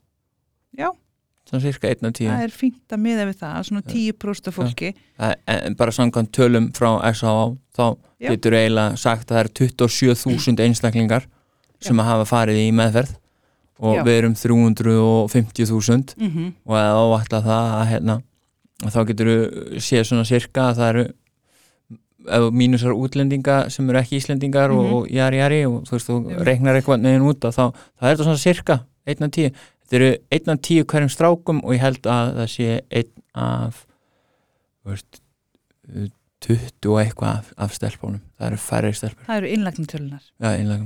[0.78, 0.90] Já.
[1.50, 4.48] svona cirka 1 af 10 það er fínt að miða við það, að svona 10%
[4.48, 7.56] af fólki Það er- en bara samkvæmt tölum frá S.A.A.
[7.78, 8.30] þá Já.
[8.30, 11.28] getur eiginlega sagt að það eru 27.000 einstaklingar
[11.80, 13.16] sem að hafa farið í meðferð
[13.80, 14.04] og Já.
[14.04, 16.54] við erum 350.000 mm -hmm.
[16.66, 18.22] og að ávætla það að hérna,
[18.84, 21.27] þá getur við séð svona cirka að það eru ef
[22.52, 24.78] mínusar útlendinga sem eru ekki Íslendingar Mhm.
[24.80, 26.44] og, og jari jari og þú veist, þú Já.
[26.44, 27.66] reiknar eitthvað neginn út að þá,
[28.00, 29.52] þá er þetta svona cirka 1 af 10
[29.88, 33.86] þetta eru 1 af 10 hverjum strákum og ég held að það sé 1 af
[34.86, 35.22] veist
[36.46, 39.48] 20 og eitthvað af, af stelpunum það eru færri stelpur það eru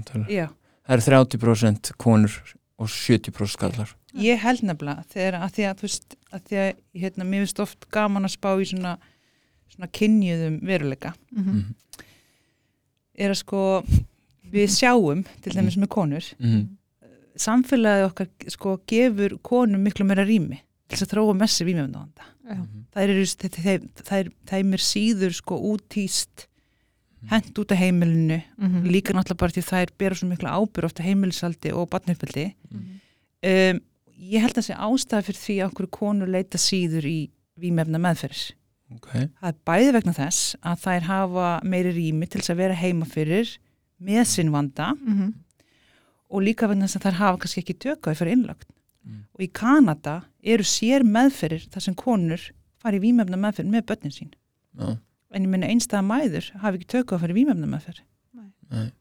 [0.07, 0.27] tölur.
[0.31, 0.47] Já.
[0.87, 2.37] það eru 30% konur
[2.81, 6.71] og 70% skallar ég held nefnilega þegar að því að þú veist að því að
[7.03, 8.95] hérna, mér finnst oft gaman að spá í svona,
[9.75, 11.49] svona kynjuðum veruleika Mhm.
[11.49, 11.75] mm.
[13.21, 13.83] er að sko
[14.51, 16.77] við sjáum til dæmis með konur Mm.
[17.37, 22.57] samfélagið okkar sko gefur konum miklu meira rými til þess að þróa messi vímjöfndavanda Já.
[22.91, 26.47] það er, það er, þeim er síður sko útýst
[27.29, 28.83] hent út af heimilinu Mhm.
[28.89, 32.99] líka náttúrulega bara því það er bera svo miklu ábyrg ofta heimilisaldi og barnauppeldi Mhm.
[33.43, 33.81] um,
[34.21, 37.29] ég held að sé ástæða fyrir því að okkur konur leita síður í
[37.59, 38.51] vímefna meðferðis
[38.95, 42.73] ok, það er bæði vegna þess að þær hafa meiri rými til þess að vera
[42.81, 43.57] heima fyrir
[44.01, 45.33] með sinn vanda Mhm.
[46.31, 48.67] og líka vegna þess að þær hafa kannski ekki tökkaði fyrir innlagt
[49.01, 49.23] Mm.
[49.33, 52.39] og í Kanada eru sér meðferðir þar sem konur
[52.77, 54.29] fari í vímefna meðferð með börnin sín
[54.77, 54.97] já,
[55.33, 58.03] en ég minna einstæða mæður hafi ekki tökkaði fyrir vímefna meðferð
[58.69, 58.91] nei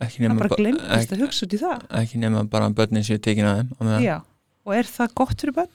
[0.00, 2.70] ekki það nema, bara ba- glemtist ekki, að hugsa út í það ekki nema bara
[2.70, 4.02] að börnin séu tekin að þeim á meðan.
[4.08, 4.16] Já.
[4.64, 5.70] og er það gott fyrir börn?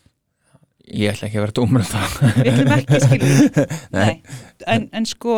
[0.91, 4.21] Ég ætla ekki að vera dómur um það við ætlum ekki skilja Nei.
[4.67, 5.35] en, en sko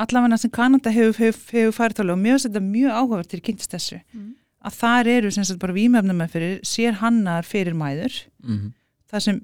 [0.00, 3.74] allavega sem Kanada hefur, hefur, hefur farið þálega og mjög þetta mjög áhugavert til kynntist
[3.74, 4.28] þessu Mhm.
[4.64, 8.12] að þar eru sem sagt bara vímefna með fyrir sér hannar fyrir mæður
[8.44, 8.72] mm.
[9.10, 9.40] þar sem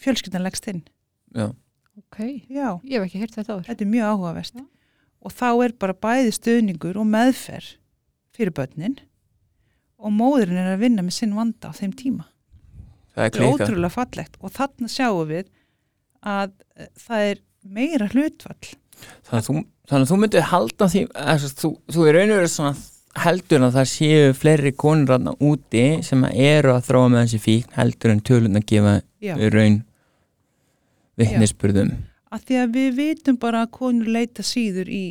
[0.00, 0.82] fjölskyldan leggst inn
[1.34, 1.50] já,
[2.00, 3.66] Ok, já, ég hef ekki heyrt þetta áður.
[3.68, 4.64] þetta er mjög áhugavert Já.
[5.20, 7.74] og þá er bara bæði stöðningur og meðferð
[8.36, 8.98] fyrir börnin
[10.00, 12.24] og móðurinn er að vinna með sinn vanda á þeim tíma
[13.16, 15.46] það er ótrúlega fallegt og þarna sjáum við
[16.22, 18.70] að eh, það er meira hlutfall.
[19.26, 19.54] Þannig að þú,
[19.90, 22.74] þannig að þú myndir halda því að, þú, þú er raun og verið svona
[23.24, 27.72] heldur að það séu fleiri konur rann úti sem eru að þróa með þessi fíkn
[27.74, 28.92] heldur en tölun að gefa
[29.24, 29.80] já, raun
[31.20, 31.90] vittnisspurðum
[32.30, 35.02] að því að við vitum bara að konur leita síður í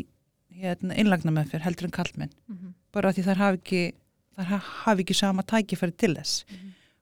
[0.60, 2.74] hérna, innlagna meðferð heldur en kallmenn Mhm.
[2.96, 3.82] bara því þar hafi ekki
[4.40, 6.46] þar ha- hafi ekki sama tækifæri til þess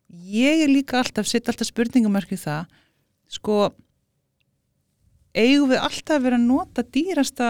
[0.10, 2.65] ég er líka alltaf sitt alltaf spurningamörk í það
[3.28, 3.58] sko
[5.38, 7.50] eigum við alltaf verið að nota dýrasta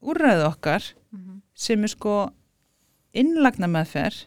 [0.00, 1.40] úrræðu okkar Mhm.
[1.54, 2.30] sem er sko
[3.12, 4.26] innlagna meðferð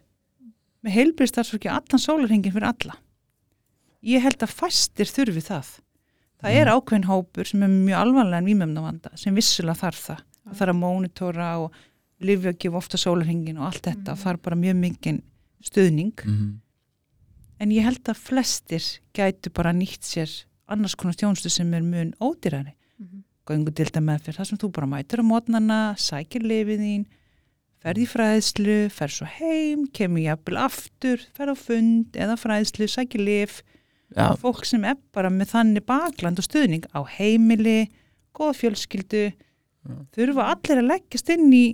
[0.83, 2.97] með heilbriðstarfsfólki allan sólarhingin fyrir alla
[4.03, 5.69] ég held að fæstir þurfi það
[6.43, 10.57] það er ákveðin hópur sem er mjög alvarlega en vímöfnavanda sem vissulega þarf það það
[10.59, 11.71] þarf að mónitora og
[12.19, 14.19] lifja að gefa ofta sólarhingin og allt þetta Mhm.
[14.23, 15.21] það er bara mjög mikinn
[15.63, 16.59] stuðning mm.
[17.59, 18.85] En ég held að flestir
[19.15, 20.31] gætu bara nýtt sér
[20.71, 22.73] annars konar stjónstu sem er mun ódýrari.
[22.99, 23.23] Mhm.
[23.45, 27.05] göngu til þetta meðferð, það sem þú bara mætur á mótnana, sækir lifið þín
[27.83, 33.19] ferð í fræðslu, ferð svo heim kemur jafnvel aftur, ferð á fund eða fræðslu, sækir
[33.19, 33.61] lif
[34.15, 37.89] já, fólk sem er bara með þannig bakland og stuðning á heimili
[38.31, 39.23] góða fjölskyldu
[40.15, 41.65] þurfa allir að leggjast inn í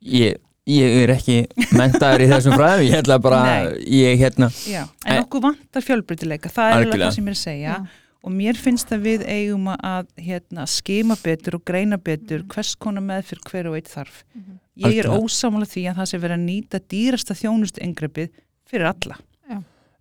[0.00, 1.38] ég, ég er ekki
[1.78, 3.86] mentaður í þessum fræðum ég ætla bara, Nei.
[3.98, 4.50] ég hérna.
[4.68, 7.78] Já, en En- okkur vantar fjölbreytileika það er alveg það sem ég er að segja.
[7.78, 8.04] Já.
[8.28, 13.00] og mér finnst að við eigum að hérna, skima betur og greina betur hvers konar
[13.06, 14.24] meðfyrir hver og eitt þarf.
[14.34, 14.58] Mhm.
[14.78, 18.28] ég er ósámála því að það sé verið að nýta dýrasta þjónustu engrepið
[18.68, 19.16] fyrir alla.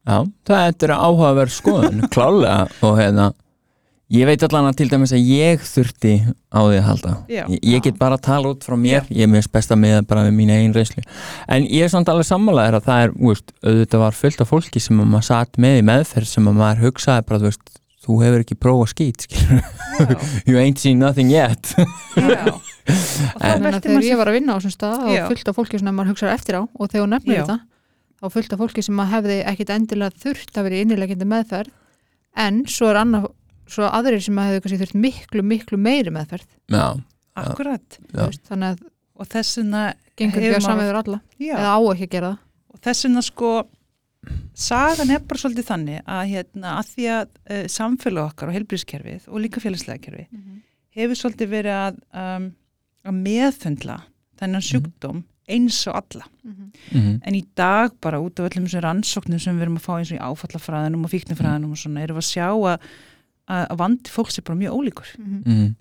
[0.07, 2.67] Já, það er áhugaverð skoðun, klálega.
[2.81, 3.33] Og hérna,
[4.13, 6.13] ég veit allan að til dæmis að ég þurfti
[6.53, 7.13] á því að halda.
[7.31, 7.41] Já.
[7.51, 10.27] Ég, ég get bara að tala út frá mér, ég er mjög besta með bara
[10.27, 11.03] við mína einn reyslu.
[11.47, 14.83] En ég er samt alveg sammálaðir að það er, veist, auðvitað var fullt af fólki
[14.83, 18.17] sem að maður satt með í meðferð sem að maður hugsaði bara, þú veist, þú
[18.23, 19.63] hefur ekki prófað skít, skilur,
[19.99, 20.17] já,
[20.47, 21.73] you ain't seen nothing yet.
[22.15, 22.47] já.
[22.87, 25.23] og þá Þannig að veltir þegar maður ég var að vinna á þessum stað Já.
[25.23, 27.41] og fullt af fólki sem maður hugsaði eftir á og þegar nefnir Já.
[27.41, 27.57] þetta
[28.17, 31.73] þá fullt af fólki sem maður hefði ekkit endilega þurft að vera í innilegjandi meðferð
[32.47, 33.27] en svo er annað
[33.67, 36.49] svo aðrir sem að hefur kannski þurft miklu, miklu meiri meðferð.
[36.71, 36.85] Já,
[37.37, 37.99] akkurat.
[38.13, 38.85] Veist, þannig að
[39.17, 39.81] og þess vegna
[40.19, 41.19] gengur ekki að samveður alla.
[41.41, 42.43] Já, eða á ekki að gera það.
[42.73, 43.51] Og þess vegna sko
[44.57, 49.27] sagan er bara svolítið þannig að hérna að því að uh, samfélag okkar og heilbrískerfið
[49.31, 50.25] og líka félagslega kerfi
[50.97, 52.47] hefur svolítið verið að, um,
[53.07, 53.97] að meðfundla
[54.37, 56.25] þennan sjúkdóm eins og alla.
[56.43, 59.93] Mhm, en í dag bara út af öllum þessum rannsóknum sem við erum að fá
[59.95, 62.89] eins og í áfallafræðinum og fíknifræðinum og svona erum við að sjá að,
[63.47, 65.11] að vandi fólks er bara mjög ólíkur.
[65.17, 65.75] Mhm,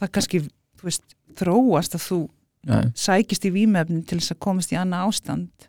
[0.00, 0.42] það kannski,
[0.78, 2.20] þú veist, þróast að þú
[2.66, 5.68] já, sækist í vímefnin til þess að komast í annað ástand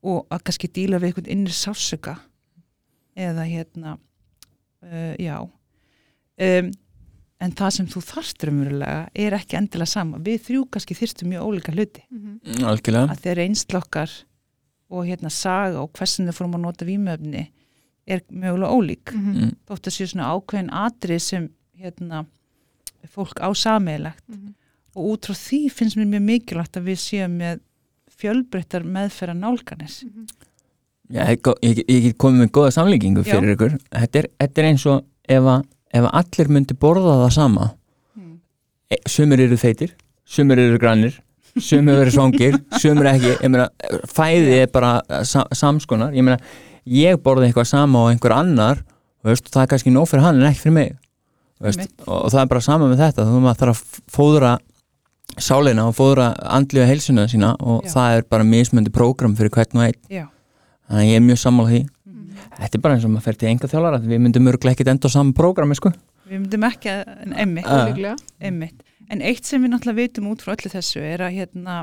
[0.00, 2.16] og að kannski díla við einhvern innri sásöka
[3.16, 5.36] eða hérna uh, já.
[6.40, 6.70] Um,
[7.40, 10.20] en það sem þú þarft raunverulega er ekki endilega sama.
[10.24, 12.02] Við þrjú kannski þyrstum mjög ólíka hluti.
[12.64, 13.12] Algjörlega.
[13.12, 14.16] Að þeir einslokkar
[14.90, 17.46] og hérna saga og hversin þau fórum að nota vímefni
[18.06, 19.14] er mögulega ólík.
[19.14, 21.48] Mm, þótt að séu svona ákveðin atrið sem
[21.80, 22.24] hérna
[23.08, 24.24] fólk á sameigilegt
[24.96, 27.62] og út frá því finnst mér mjög mikilvægt að við séum með
[28.20, 30.02] fjölbreyttar meðferða nálganis
[31.10, 33.32] Já, ég, ég, ég get komið með góða samlíkingu Já.
[33.32, 33.72] fyrir ykkur.
[33.90, 37.66] Þetta er, þetta er eins og ef, að, ef að allir myndi borða það sama.
[38.14, 38.36] Mm.
[38.94, 39.96] e, sumir eru feitir
[40.30, 41.16] sumir eru grannir
[41.58, 43.34] sumir eru svangir, sumir ekki.
[43.48, 43.66] Meina,
[44.10, 46.38] fæði er bara sa, samskonar, ég meina,
[46.86, 48.82] ég borði eitthvað sama og einhver annar
[49.26, 50.96] veist, það er kannski nóg fyrir hann en ekki fyrir mig
[51.60, 54.58] veist, og, og það er bara sama með þetta þú maður þarf að fóðra
[55.38, 57.92] sálina og fóðra andlega heilsuna sína og Já.
[57.94, 59.98] það er bara mismöndi prógram fyrir hvern og einn.
[60.10, 60.24] Já,
[60.88, 61.80] þannig að ég er mjög sammála því.
[62.10, 62.40] Mhm.
[62.58, 65.08] þetta er bara eins og maður fer til enga þjálfara við myndum örgulega ekkit enda
[65.08, 65.92] á saman prógrami sko.
[66.28, 68.68] við myndum ekki að, en emmitt, Ah.
[69.10, 71.80] En eitt sem við náttúrulega vitum út frá öllu þessu er að hérna,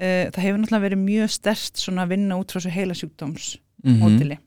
[0.00, 3.58] uh, það hefur náttúrulega verið mjög stert svona að vinna út frá þessu heila sjúkdóms
[3.84, 4.38] Mhm, mótili.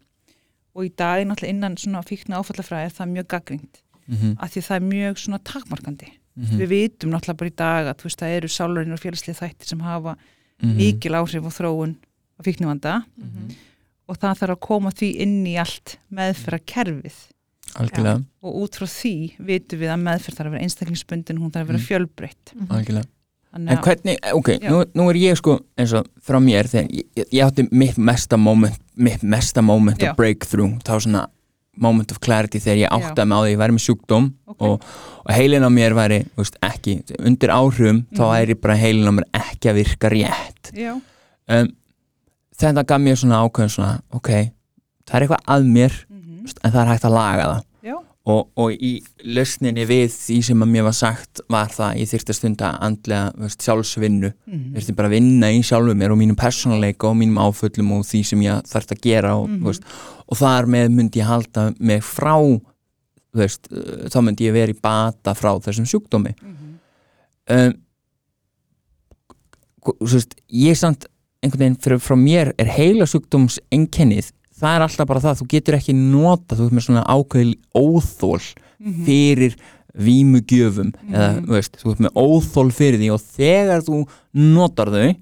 [0.75, 3.81] Og í dag er náttúrulega innan svona fíkna áfallafræði er það mjög gaggringt.
[4.09, 6.07] mhm, Af því það er mjög svona takmarkandi.
[6.37, 9.39] mhm, Við vitum náttúrulega bara í dag að þú veist, það eru sálurinn og félagslega
[9.41, 10.15] þættir sem hafa
[10.63, 11.95] mhm, mikil áhrif og þróun
[12.39, 13.03] á fíknivanda.
[13.17, 13.55] Mhm.
[14.09, 17.13] og það þarf að koma því inn í allt meðferra kerfið
[17.79, 21.63] algjörlega, og út frá því vitum við að meðferð þarf að vera einstaklingsbundin, hún þarf
[21.63, 21.87] að vera Mm.
[21.87, 22.53] fjölbreytt.
[22.69, 23.05] Algjörlega.
[23.55, 27.25] En hvernig, ok, nú, nú er ég sko eins og frá mér þegar ég, ég,
[27.31, 31.27] ég átti mitt mesta moment mitt mesta moment of breakthrough þá svona
[31.81, 34.61] moment of clarity þegar ég átti mig á því að ég væri með sjúkdóm ok,
[34.61, 34.83] og,
[35.25, 38.33] og heilin á mér væri veist, ekki, undir áhrifum þá Mhm.
[38.35, 40.71] væri bara heilin á mér ekki að virka rétt.
[41.49, 41.67] Um,
[42.59, 44.29] þetta gaf mér svona ákveðin svona ok,
[45.09, 47.63] það er eitthvað að mér mm veist, en það er hægt að laga það
[48.23, 48.93] og, og í
[49.35, 53.31] lausninni við því sem að mér var sagt var það ég þyrfti að stunda andlega
[53.43, 54.31] veist, sjálfsvinnu.
[54.47, 58.05] Mm þurfti bara að vinna í sjálfu mér og mínum persónuleika og mínum áföllum og
[58.07, 59.87] því sem ég þarf að gera og, mm veist,
[60.27, 62.37] og þar með myndi ég halda mig frá
[63.33, 66.35] veist, uh, þá myndi ég vera í bata frá þessum sjúkdómi.
[67.51, 67.73] Um,
[69.83, 71.09] þú veist, ég samt
[71.43, 74.31] einhvern veginn fyrir, frá mér er heila sjúkdóms einkennið,
[74.63, 78.41] það er alltaf bara það þú getur ekki nota, þú veist með svona ákveðil óþól
[78.83, 79.05] Mhm.
[79.05, 79.53] fyrir
[79.93, 81.45] vímugjöfum eða Mhm.
[81.47, 85.15] veist, þú ert með óþól fyrir því og þegar þú notar þau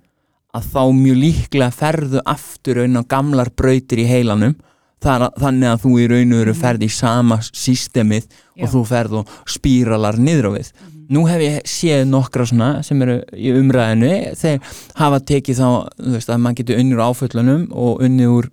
[0.53, 4.55] að þá mjög líklega ferðu aftur á gamlar brautir í heilanum
[5.01, 6.61] þar, þannig að þú í raun og veru Mhm.
[6.61, 8.25] ferð í sama systemið
[8.57, 8.63] Já.
[8.63, 11.07] og þú ferð og spíralar niður á við Mhm.
[11.09, 14.59] nú hef ég séð nokkra svona sem eru í umræðinu þeir
[14.95, 18.49] hafa tekið þá veist, að maður getur unnið úr áföllunum og unnið úr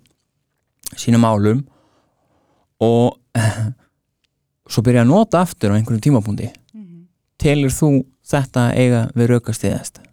[0.97, 1.63] sínum álum
[2.81, 3.17] og
[4.71, 6.51] svo byrja að nota aftur á einhverjum tímapunkti.
[6.73, 7.07] Mhm.
[7.39, 10.05] telur þú þetta eiga við raukastiðast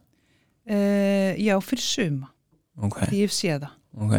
[0.67, 2.33] Uh, já, fyrir suma.
[2.83, 3.75] Ok, því ég séð það.
[4.03, 4.15] Ok.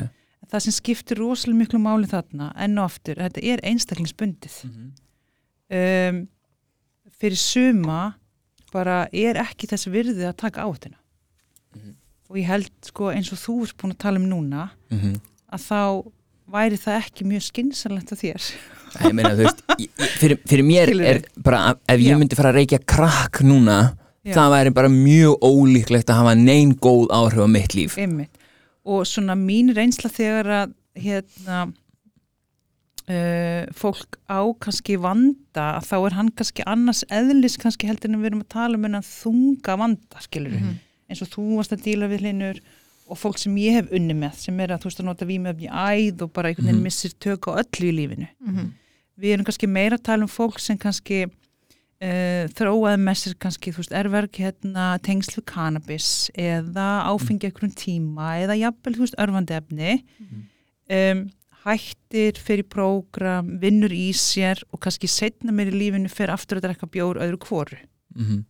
[0.47, 4.55] Það sem skiptir rosalega miklu máli þarna enn og aftur, þetta er einstaklingsbundið.
[5.67, 6.21] Um,
[7.19, 8.13] fyrir suma
[8.71, 10.95] bara er ekki þess virði að taka áhættuna.
[11.75, 11.95] Mhm.
[12.29, 15.19] og ég held sko eins og þú ert búin að tala um núna mm
[15.51, 16.11] að þá
[16.53, 18.49] væri það ekki mjög skynsalegt að þér?
[19.03, 19.89] Ég meina þú veist ég,
[20.21, 23.79] fyrir, fyrir mér er bara ef ég myndi fara að reykja krakk núna
[24.27, 24.33] Já.
[24.37, 27.97] það væri bara mjög ólíklegt að hafa neinn góð áhrif á mitt líf.
[27.99, 28.31] Einmitt.
[28.87, 31.59] Og svona mín reynsla þegar að hérna
[33.11, 38.31] uh, fólk á kannski vanda þá er hann kannski annars eðlis kannski heldur en við
[38.31, 40.75] erum að tala um þunga vanda skilur Mhm.
[41.09, 42.59] eins og þú varst að díla við hlinur
[43.07, 45.69] og fólk sem ég hef unni með sem er að þú veist að nota vímöfni
[45.71, 46.83] æð og bara einhvern veginn Mhm.
[46.83, 48.71] missir tök á öllu í lífinu Mhm.
[49.19, 51.23] við erum kannski meira að tala um fólk sem kannski
[52.01, 57.71] uh, þróaði með sér kannski, þú veist, erverk hérna tengsl við cannabis eða áfengi ekkur
[57.73, 60.03] tíma eða jafnvel, þú veist, örfandi efni
[60.89, 61.23] um,
[61.65, 66.67] hættir, í prógram, vinnur í sér og kannski setna meir í lífinu fer aftur að
[66.69, 67.79] drekka bjór öðru kvoru
[68.15, 68.45] mhm,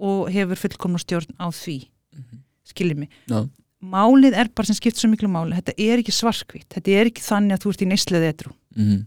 [0.00, 2.42] og hefur fullkomna stjórn á því Mhm.
[2.66, 3.48] skiljið mig Já.
[3.82, 5.56] Málið er bara sem skipt svo miklu máli.
[5.56, 8.98] Þetta er ekki svarkvít, þetta er ekki þannig að þú ert í neysleið etru mhm,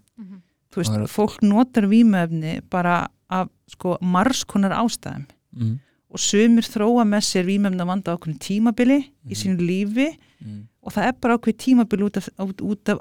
[0.74, 1.10] þú veist, Akkurat.
[1.14, 5.26] fólk notar vímöfni bara af sko marskonar ástæðum.
[5.54, 5.76] Mhm,
[6.14, 9.30] og sumir þróa með sér vímöfna vanda ákveðin tímabili Mhm.
[9.32, 10.18] í sínu lífi.
[10.42, 13.00] Mhm, og það er bara ákveðin tímabili út af, út, út af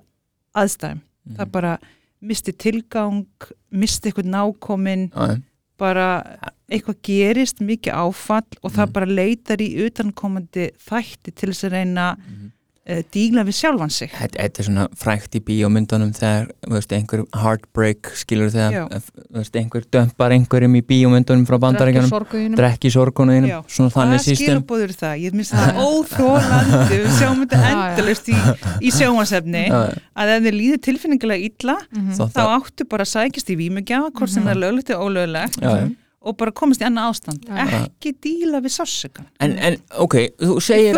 [0.55, 1.01] aðstæðum.
[1.27, 1.37] Mhm.
[1.37, 1.79] það bara
[2.23, 3.27] misti tilgang
[3.73, 5.43] misti eitthvað nákomin Já, já.
[5.83, 6.07] Bara
[6.72, 8.93] eitthvað gerist mikið áfall og það Mhm.
[8.97, 12.45] bara leitar í utankomandi þætti til þess að reyna Mhm.
[12.47, 12.51] uh,
[13.14, 18.51] díla við sjálfan sig Þetta er svona frækt í bíómyndunum þegar veist, einhver heartbreak skilur
[18.51, 22.11] þegar þú veist, einhver dömpar einhverjum í bíómyndunum frá bandaríkanum
[22.59, 25.14] drekki sorgunuðinum, Hvað sístum skilabóður það?
[25.22, 28.37] Ég minnst það óþrólandi við sjáum þetta endalust í,
[28.83, 32.12] í sjónvarsefni að ef þið líður tilfinningulega illa Mhm.
[32.18, 34.49] Þá- þá áttu bara að sækjast í vímugjafa hvort sem Mhm.
[34.49, 35.61] það er löglegt eða ólöglegt.
[36.23, 37.49] Og bara komast í annað ástand.
[37.49, 37.81] Já.
[37.83, 40.95] ekki díla við sássökan en, en ok, þú segir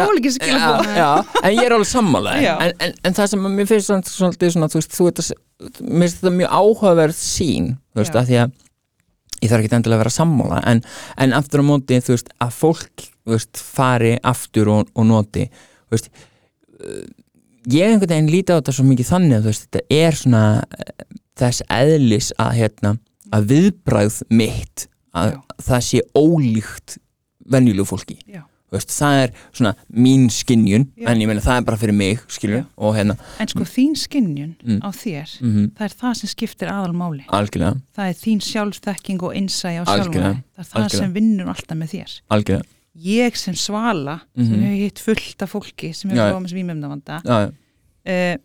[0.99, 1.09] já,
[1.43, 4.71] en ég er alveg sammála en, en, en það sem mér finnst svona, svolítið svona,
[4.73, 5.33] þú veist, þú veit að
[5.81, 8.21] mér finnst þetta mjög áhugaverð sín þú veist, Já.
[8.21, 8.55] að því að
[9.45, 10.61] ég þarf ekki endilega að vera sammála.
[10.71, 10.79] En,
[11.21, 15.47] en aftur á móti, þú veist, að fólk þú veist, fari aftur og, og noti
[15.49, 17.05] þú veist uh,
[17.73, 20.43] ég einhvern veginn líti á þetta svo mikið þannig að þú veist, þetta er svona
[20.79, 21.07] eh,
[21.41, 22.97] þess eðlis að hérna,
[23.35, 25.39] að viðbræð mitt að Já.
[25.69, 26.99] það sé ólíkt
[27.51, 28.19] venjulegu fólki.
[28.75, 31.07] Veist, það er svona mín skinjun Já.
[31.13, 32.19] en ég meina það er bara fyrir mig
[32.97, 34.81] hérna, en sko þín skinnjun Mm.
[34.83, 37.25] á þér mm það er það sem skiptir aðalmáli.
[37.29, 40.99] Algjörlega, það er þín sjálfsþekking og innsæi á sjálfum það er það algjörlega.
[40.99, 42.21] sem vinnur alltaf með þér.
[42.31, 42.65] Algjörlega.
[42.97, 44.63] Ég sem svala sem Mhm.
[44.65, 47.53] hefur hitt fullt af fólki sem hefur svímefnavanda já,
[48.07, 48.37] já, uh,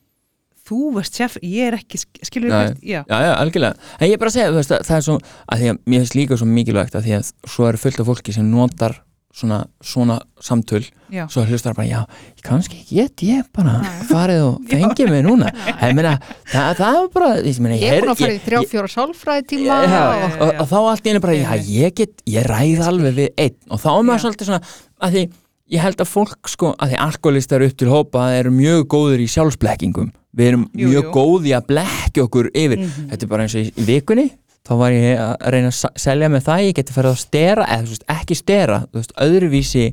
[0.70, 2.00] þú veist sjef, ég er ekki
[2.30, 3.92] skilur Já, já, já, já, algjörlega.
[4.00, 5.84] En ég er bara að segja, þú veist, að það er svo að því að
[5.84, 9.00] mér finnst líka svo mikilvægt að því að svo er fullt af fólki sem notar
[9.40, 10.82] svona, svona samtöl.
[11.14, 12.00] Já, svo hlustar bara, já,
[12.46, 15.52] kannski get ég bara farið og fengið mig núna.
[15.80, 16.16] Ég meina,
[16.50, 19.46] það, það er bara ég, meina, Ég er búin að fara í þrjá fjóra sálfræði
[19.54, 23.20] tíma Já, og og, og þá allt einu bara, já, ég get ég ræð alveg
[23.22, 23.60] við einn.
[23.70, 25.26] Og þá er maður svolítið svona, að því
[25.70, 29.30] ég held að fólk sko, að því alkoholistar upp til hópa eru mjög góður í
[29.30, 31.12] sjálfsblekkingum við erum Jú, mjög jú.
[31.16, 33.10] góði að blekja okkur yfir Mhm.
[33.10, 34.28] þetta er bara eins og í, vikunni
[34.70, 37.84] þá var ég að reyna að selja með það ég geti farið að stera, eða
[37.84, 39.86] þú veist, ekki stera þú veist, öðruvísi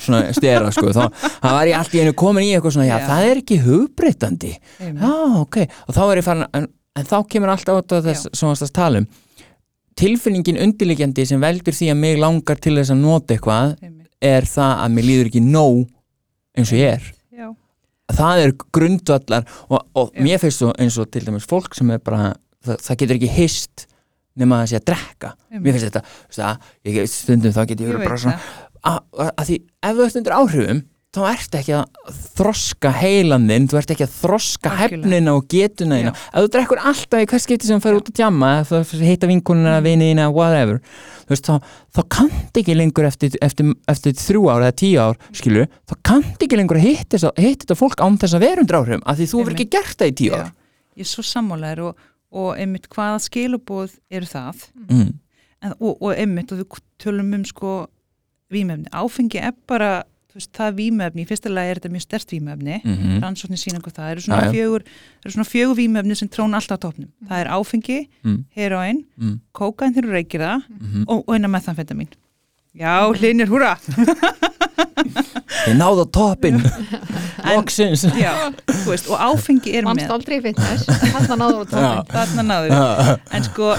[0.00, 1.10] svona stera sko, þá
[1.52, 3.06] var ég allt í einu komin í eitthvað svona, já, Já.
[3.06, 5.12] það er ekki hugbreytandi já,
[5.42, 5.56] ok,
[5.88, 8.62] og þá er ég farin en, en þá kemur alltaf át af þess sem varst
[8.64, 9.06] að tala um
[10.00, 14.08] tilfinningin undirliggjandi sem veldur því að mig langar til þess að nota eitthvað einmitt.
[14.24, 15.84] er það að mér líður ekki nóg
[16.56, 17.12] eins og ég er
[18.12, 22.02] það er grundvallar og, og mér finnst svo eins og til dæmis fólk sem er
[22.04, 22.34] bara,
[22.64, 23.86] það, það getur ekki hist
[24.40, 25.34] nema að sé að drekka.
[25.48, 25.64] Einmitt.
[25.64, 28.38] mér finnst þetta, þú það, ég, stundum þá get ég verið bara svona
[28.84, 30.82] að því ef þú ert undir áhrifum
[31.14, 35.98] þá ert ekki að þroska heilan þinn, þú ert ekki að þroska hefnina og getuna
[36.00, 37.98] þína ef þú drekkur alltaf í hvers skipti sem fer Já.
[38.00, 39.86] út að djamma eða þú heita vinkunina, Mm.
[39.86, 40.80] viniðina, whatever
[41.24, 41.54] þú veist, þá,
[41.94, 46.42] þá kannt ekki lengur eftir, eftir, eftir þrjú ár eða tíu ár skilur, þá kannt
[46.42, 49.40] ekki lengur að hitta þetta fólk án þess að vera undir áhrifum af því þú
[49.44, 50.40] verður ekki gert það í tíu Já.
[50.42, 50.50] ár
[50.94, 55.12] ég er svo sammálaður og, og einmitt hvaða skilubóð eru það mm.
[55.62, 57.76] en, og, og einmitt og við tölum um sko
[58.54, 60.04] vímefni, áfengi er bara
[60.34, 63.20] veist, það vímefni, í fyrsta lagi er þetta mjög stert vímefni Mm -hmm.
[63.22, 66.78] rannsóknir sína hvað það eru svona, fjögur, það eru svona fjögur vímefni sem trón alltaf
[66.78, 67.08] á topnum.
[67.28, 68.44] Það er áfengi, Mm.
[68.56, 69.40] heroin, Mm.
[69.54, 72.08] kókain þegar þú reykir það Mm og, og eina methamfetamin.
[72.74, 73.78] Já, hlinir, húra!
[75.66, 76.58] ég náðu á toppin
[77.54, 80.10] loksins Já, þú veist, og áfengi er með.
[80.10, 81.68] aldrei í fitness þarna náður
[82.10, 83.20] Þarna náður.
[83.32, 83.74] En sko,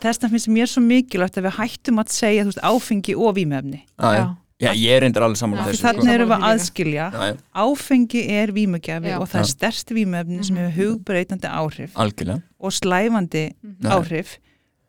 [0.00, 3.82] þess finnst mér svo mikilvægt að við hættum að segja, þú veist, áfengi og vímefni.
[3.98, 4.70] Já, já.
[4.74, 7.08] ég er endur alveg saman Já, þessu Þannig erum við aðskilja.
[7.14, 12.42] Já, Áfengi er vímugjafi og það er stærst vímefni sem hefur hugbreytandi áhrif algjörlega.
[12.58, 13.90] og slæfandi Já.
[13.98, 14.38] áhrif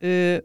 [0.04, 0.40] uh,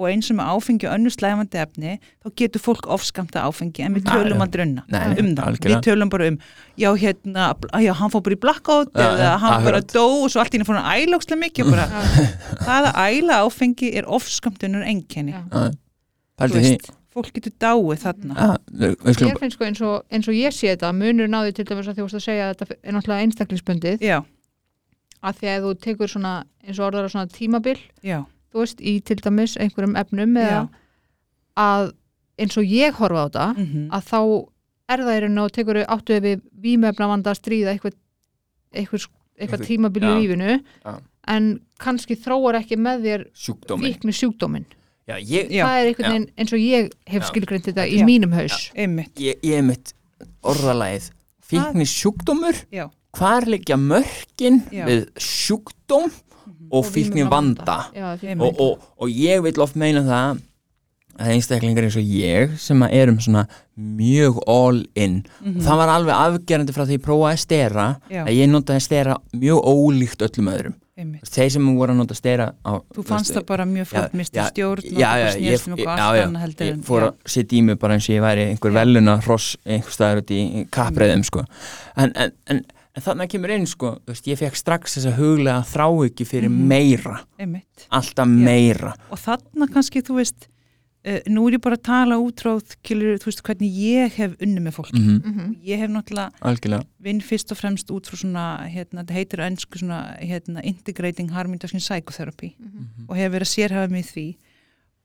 [0.00, 1.90] og eins og með áfengi og önnu slæfandi efni
[2.24, 5.74] þá getur fólk ofskamta áfengi en við tölum aldrei unna Nei, um það, algjörlega.
[5.74, 6.38] við tölum bara um
[6.80, 7.48] já hérna,
[7.84, 10.56] já hann fór bara í blackout Já, eða hann bara dó og svo allt í
[10.56, 11.84] henni fór hann að æla ókslega mikið bara,
[12.64, 15.66] það að æla áfengi er ofskamtunur enkenni þú
[16.40, 16.74] pældi því
[17.20, 18.34] fólk getur dáið þarna.
[18.34, 21.30] Já, við við skulum Mér finnst sko eins og, eins og ég sé þetta munur
[21.30, 24.04] náði til dæmis að því varst að segja að þetta er náttúrulega einstaklingsbundið.
[24.04, 24.18] Já,
[25.20, 28.94] að því að þú tekur svona eins og orðar svona tímabil já, þú veist, í
[29.04, 30.62] til dæmis einhverjum efnum eða
[31.60, 31.92] að
[32.40, 34.20] eins og ég horfa á þetta mm að þá
[34.90, 37.94] er það í rauninu og tekur áttu við vímefna vanda að stríða eitthvað,
[38.74, 39.06] eitthvað,
[39.38, 40.96] eitthvað tímabil í lífinu Já.
[41.30, 43.26] en kannski þróar ekki með þér
[44.16, 44.66] sjúkdómin
[45.10, 45.64] Já, ég, Já.
[45.66, 47.28] það er einhvern veginn eins og ég hef Já.
[47.32, 48.06] skilgreint þetta í Já.
[48.08, 49.94] mínum haus einmitt, ég, ég er mitt
[50.46, 51.10] orðalagið
[51.50, 52.84] fíkni sjúkdómur já,
[53.18, 54.84] hvar liggja mörkin Já.
[54.86, 56.12] við sjúkdóm
[56.70, 60.38] og fíkni vanda Já, og, og, og ég vil oft meina það
[61.20, 63.42] að einstaklingar eins og ég sem að erum svona
[63.76, 65.58] mjög all in Mhm.
[65.66, 68.22] það var alveg afgerandi frá því ég prófaði að stera Já.
[68.24, 71.28] að ég notaði stera mjög ólíkt öllum öðrum einmitt.
[71.30, 74.84] Þeir sem voru að nota stera á, Þú fannst það bara mjög flott misti stjórn
[74.90, 78.08] já, já, ég, um já, heldur ég en fór að setja í mig bara eins
[78.10, 81.44] og ég væri einhver veluna hross einhver staðar út í kapreðum sko.
[81.96, 82.62] en, en, en,
[82.96, 86.66] en þannig kemur inn sko, veist, ég fekk strax þessa huglega þrá ekki fyrir Mhm.
[86.68, 87.20] meira.
[87.38, 87.86] Einmitt.
[87.90, 88.94] Alltaf meira.
[89.10, 90.48] Og þarna kannski þú veist
[91.06, 94.60] uh, nú er ég bara að tala útráð kilur, þú veist hvernig ég hef unni
[94.60, 95.56] með fólki mm Mhm.
[95.64, 96.30] ég hef náttúrulega
[97.00, 101.30] vinn fyrst og fremst út frá svona hérna, þetta heitir á ennsku svona hérna, integrating
[101.30, 103.08] harm induction psychotherapy Mhm.
[103.08, 104.36] og hef verið að sérhafa mig því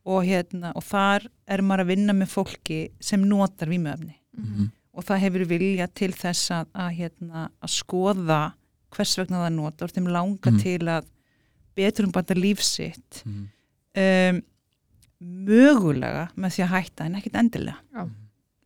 [0.06, 4.72] og hérna og þar er maður að vinna með fólki sem notar vímöfni Mhm.
[4.94, 8.54] og það hefur vilja til þess að, að, hérna, að skoða
[8.92, 10.60] hvers vegna það notar og þeim langa Mhm.
[10.62, 11.04] til að
[11.76, 13.48] betur um bæta lífsitt Mhm.
[13.96, 14.42] um,
[15.26, 18.06] mögulega með því að hætta en ekkit endilega Já.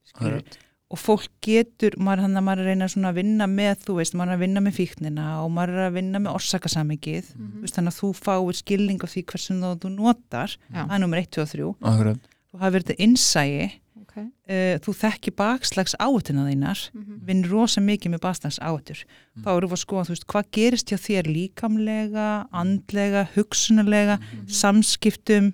[0.10, 0.58] Skilurðu?
[0.90, 4.32] og fólk getur, maður, þannig að maður að reyna að vinna með, þú veist, maður
[4.32, 7.60] er að vinna með fíknina og maður er að vinna með orsakasamikið Mhm.
[7.62, 10.86] veist, þannig að þú fáir skilning á því hversum þú notar, Já.
[10.88, 14.18] það er nummer 1, 2 og 3 akkurat þú hafi verið þetta innsæi Ok.
[14.18, 17.20] uh, þú þekki bakslags áhættuna þínar Mhm.
[17.26, 19.06] vinn rosa mikið með bakslags áhættur
[19.38, 19.44] Mm.
[19.44, 25.54] þá erum við að skoða, þú veist, hvað gerist hjá þér líkamlega, andlega hugsunarlega, samskiptum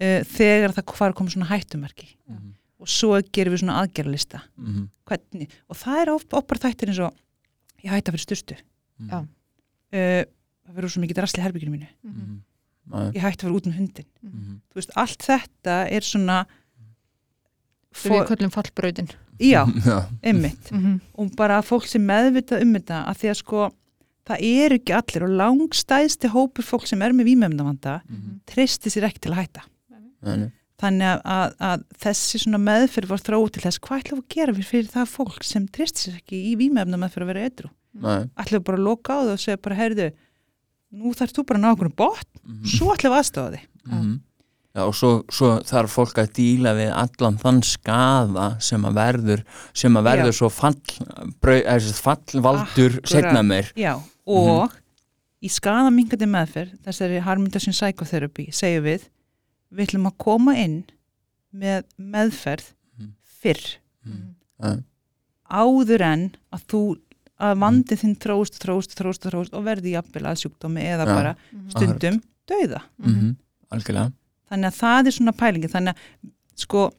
[0.00, 2.54] Uh, þegar það að koma svona hættumerki Mhm.
[2.80, 4.88] og svo gerum við svona aðgerðalista Mhm.
[5.06, 7.14] hvernig, og það er oft opar þættir eins og
[7.84, 8.56] ég hætta fyrir styrstu
[9.08, 9.18] Já.
[9.20, 9.26] uh,
[9.92, 12.40] það verður svo mikið drasli herbygginu mínu Mhm.
[12.90, 13.12] Já.
[13.12, 14.60] ég hætti að vera út með hundin Mhm.
[14.70, 16.46] þú veist, allt þetta er svona
[17.92, 19.08] við köllum fallbrautin
[19.40, 19.64] já,
[20.72, 21.00] Mhm.
[21.18, 23.70] og bara fólk sem meðvitað um þetta að því að sko,
[24.26, 28.40] það er ekki allir og langstæðsti hópur fólk sem er með vímöfndavanda Mhm.
[28.46, 29.62] treysti sér ekki til að hætta
[30.22, 30.50] Nei.
[30.80, 34.68] þannig að, að, þessi meðferð var þróið til þess hvað ætlum við að gera fyrir,
[34.70, 37.44] fyrir það fólk sem treysti sér ekki í vímöfnum að fyrir að vera
[38.00, 38.24] Nei.
[38.40, 40.08] ætlum við bara að loka á það og segja bara heyrðu,
[41.00, 42.64] nú þarf þú bara að ná okkur bort Mhm.
[42.66, 44.20] svo ætlum við aðstofa þig Mhm.
[44.70, 49.40] Já, og svo, svo þarf fólk að díla við allan þann skaða sem að verður
[49.74, 50.38] sem að verður Já.
[50.38, 50.76] svo fall,
[51.42, 53.96] þessi fallvaldur setna meir Já,
[54.26, 54.70] og
[55.42, 59.08] í skaðamingandi meðferð, þessari harmundasjón psychotherapy, segjum við
[59.72, 60.84] við ætlum að koma inn
[61.54, 63.12] með meðferð Mhm.
[63.42, 64.34] fyrr Mhm.
[64.62, 64.82] Já.
[65.50, 66.80] áður en að þú
[67.40, 71.14] að vandið þinn tróst, tróst, tróst, tróst og verði jafnvel að sjúkdómi eða Já.
[71.14, 71.36] bara
[71.68, 72.82] stundum dauða.
[73.00, 73.36] Mhm.
[73.72, 74.12] algjörlega
[74.50, 76.90] Þannig að það er svona pælingi, þannig að sko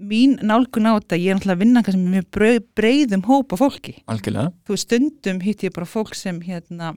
[0.00, 3.94] mín nálgun á þetta, ég er náttúrulega að vinna kannski með mjög breiðum hópa fólki
[4.08, 6.96] algjörlega þú stundum hitt ég bara fólk sem hérna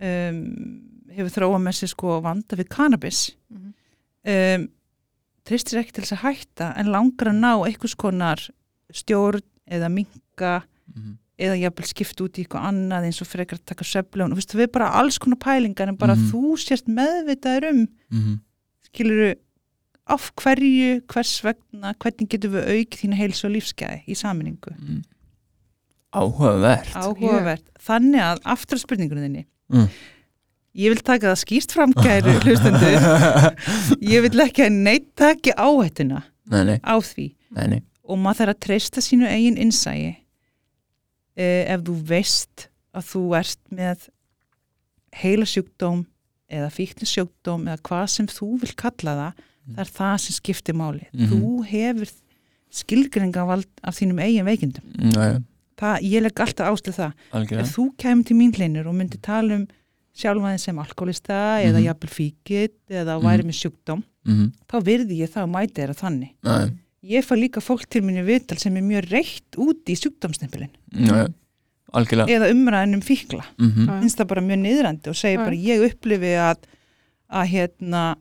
[0.00, 0.38] um,
[1.10, 3.72] hefur þróað með sér sko vanda við cannabis Mhm.
[4.26, 4.68] Um,
[5.44, 8.42] tristir ekki til þess að hætta en langar að ná einhvers konar
[8.92, 11.16] stjórn eða minka Mhm.
[11.38, 14.40] eða jafnvel skipt út í eitthvað annað eins og frekar að taka söflun og þú
[14.42, 16.30] veist, við bara alls konar pælingar en bara Mhm.
[16.30, 18.40] þú sérst meðvitaður um Mhm.
[18.84, 19.34] skiluru
[20.06, 25.02] af hverju, hvers vegna hvernig getum við aukið þína heilsu og lífsgæði í saminningu Mhm.
[26.12, 29.88] áhugavert áhugavert, þannig að aftur spurningunni þinni Mm.
[30.78, 33.06] Ég vil taka það skýst fram kæru hlustendur.
[34.04, 37.26] Ég vil ekki að neitt taki áhættuna nei, nei, á því.
[37.56, 37.80] Nei, nei.
[38.06, 40.12] og maður þarf að treysta sínu eigin innsægi
[41.34, 44.08] eh, ef þú veist að þú ert með
[45.20, 46.04] heila sjúkdóm
[46.50, 51.06] eða fíknisjúkdóm eða hvað sem þú vil kalla það það er það sem skiptir máli.
[51.12, 51.30] Mhm.
[51.30, 52.12] þú hefur
[52.70, 54.86] skilgringavald af þínum eigin veikindum.
[54.94, 55.42] Nei,
[55.80, 57.12] það, ég legg alltaf áslið það.
[57.34, 57.64] Algjörlega.
[57.66, 59.66] Ef þú kemur til mín hlinur og myndir tala um
[60.20, 61.84] sjálfaðin sem alkoholista eða Mhm.
[61.88, 63.24] jafnvel fíkit eða Mhm.
[63.26, 64.52] væri með sjúkdóm Mhm.
[64.68, 66.70] þá virði ég það og mæti þeirra þannig Nei,
[67.16, 71.26] ég fæ líka fólk til minni viðtal sem er mjög reitt úti í sjúkdómsnefnilin nei,
[72.28, 73.86] eða umræðin um fíkla Mhm.
[73.86, 74.00] Já.
[74.00, 75.44] finnst það bara mjög niðrandi og segir Já.
[75.44, 76.56] bara ég upplifi að
[77.32, 78.16] að hérna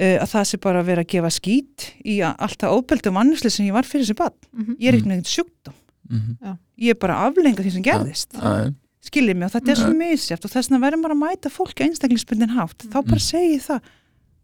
[0.00, 3.66] að það sé bara að vera að gefa skít í að alltaf óbeldu mannisli sem
[3.66, 4.76] ég var fyrir þessi bann Mhm.
[4.80, 5.74] ég er ekki neitt sjúkdóm
[6.10, 6.58] Mhm.
[6.80, 8.72] ég er bara aflenga því sem gerðist Nei,
[9.06, 9.48] skiljið mig?
[9.48, 12.86] Og þetta er svo misjæft og þess vegna verður maður að mæta fólki einstaklingsbundin hátt.
[12.90, 13.90] Þá bara segi ég það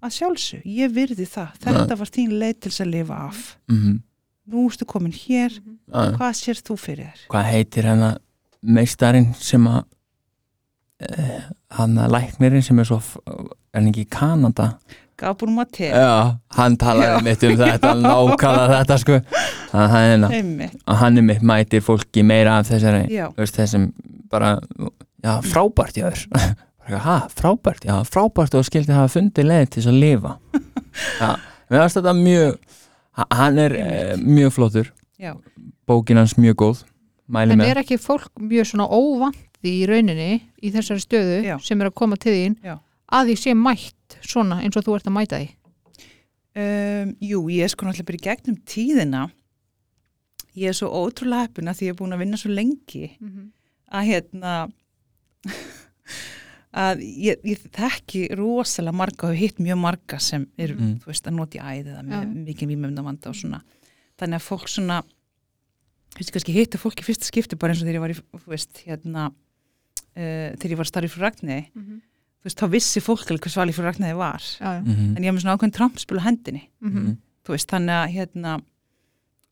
[0.07, 1.59] að sjálfsög, ég virði það.
[1.64, 3.42] Þetta var þín leið til að lifa af.
[3.72, 3.96] Mhm.
[4.46, 5.50] nú ertu komin hér.
[5.90, 6.12] Nei.
[6.14, 7.22] hvað sér þú fyrir þér?
[7.32, 8.18] Hvað heitir hennar
[8.62, 9.82] meistarinn sem að
[11.76, 14.68] hann að læknirinn sem er svo er hann ekki í Kanada
[15.16, 19.18] Gabur Mate Já, hann talaði mitt um þetta nákvæmlega þetta sko.
[19.76, 23.04] Að hann, er- einmitt, að hann er mitt mætir fólki meira af þessari
[23.38, 23.86] veist, þessum
[24.32, 24.54] bara
[25.24, 26.26] já, frábært já þér
[27.06, 30.34] ha, frábært, já, frábært og skildi hafa fundið leið til þess að lifa.
[31.20, 31.30] Já,
[31.68, 32.54] mér varst þetta mjög
[33.18, 33.88] ha- hann er e,
[34.22, 34.92] mjög flottur.
[35.20, 35.32] Já,
[35.90, 36.84] bókin hans mjög góð.
[37.26, 37.72] Mæli En með.
[37.72, 40.28] er ekki fólk mjög svona óvandi í rauninni
[40.62, 41.56] í þessari stöðu Já.
[41.66, 42.76] sem er að koma til þín Já.
[43.12, 45.48] Að því sé mætt svona eins og þú ert að mæta því?
[46.57, 49.24] Um, jú, ég er sko náttúrulega bara í gegnum tíðina.
[50.57, 53.11] Ég er svo ótrúlega heppina því ég er búin að vinna svo lengi
[53.92, 54.54] að hérna
[56.76, 60.96] að ég, ég þekki rosalega marga og hef hitt mjög marga sem er, Mm.
[61.00, 62.32] þú veist, að nota í æði eða með Já.
[62.48, 63.61] mikið vímöfndavanda og svona.
[64.18, 64.98] Þannig að fólk svona
[66.16, 68.18] þú veist, kannski hitta fólk í fyrsta skipti bara eins og þegar ég var í,
[68.40, 69.26] þú veist, hérna
[70.16, 72.00] uh, þegar ég var starfið fyrir Ragni þú
[72.47, 74.44] veist, þá vissi fólk alveg hvað svalið fyrir Ragniði var.
[74.61, 74.82] Já, já.
[74.82, 76.64] Mhm, en ég hef með svona ákveðin trampspil á hendinni.
[76.80, 77.16] Mhm.
[77.47, 78.53] þú veist, þannig að hérna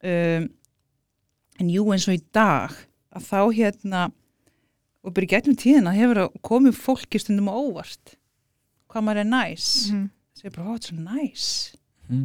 [0.02, 0.48] um,
[1.62, 2.72] en jú eins og í dag
[3.14, 4.00] að þá hérna
[5.04, 8.16] og í gegnum tíðina hefur að komið fólki stundum á óvart
[8.90, 9.68] hvað maður er næs.
[9.92, 10.00] Mm.
[10.00, 10.10] Mhm.
[10.34, 11.46] það er bara, þetta er svo næs.
[12.08, 12.24] Mhm.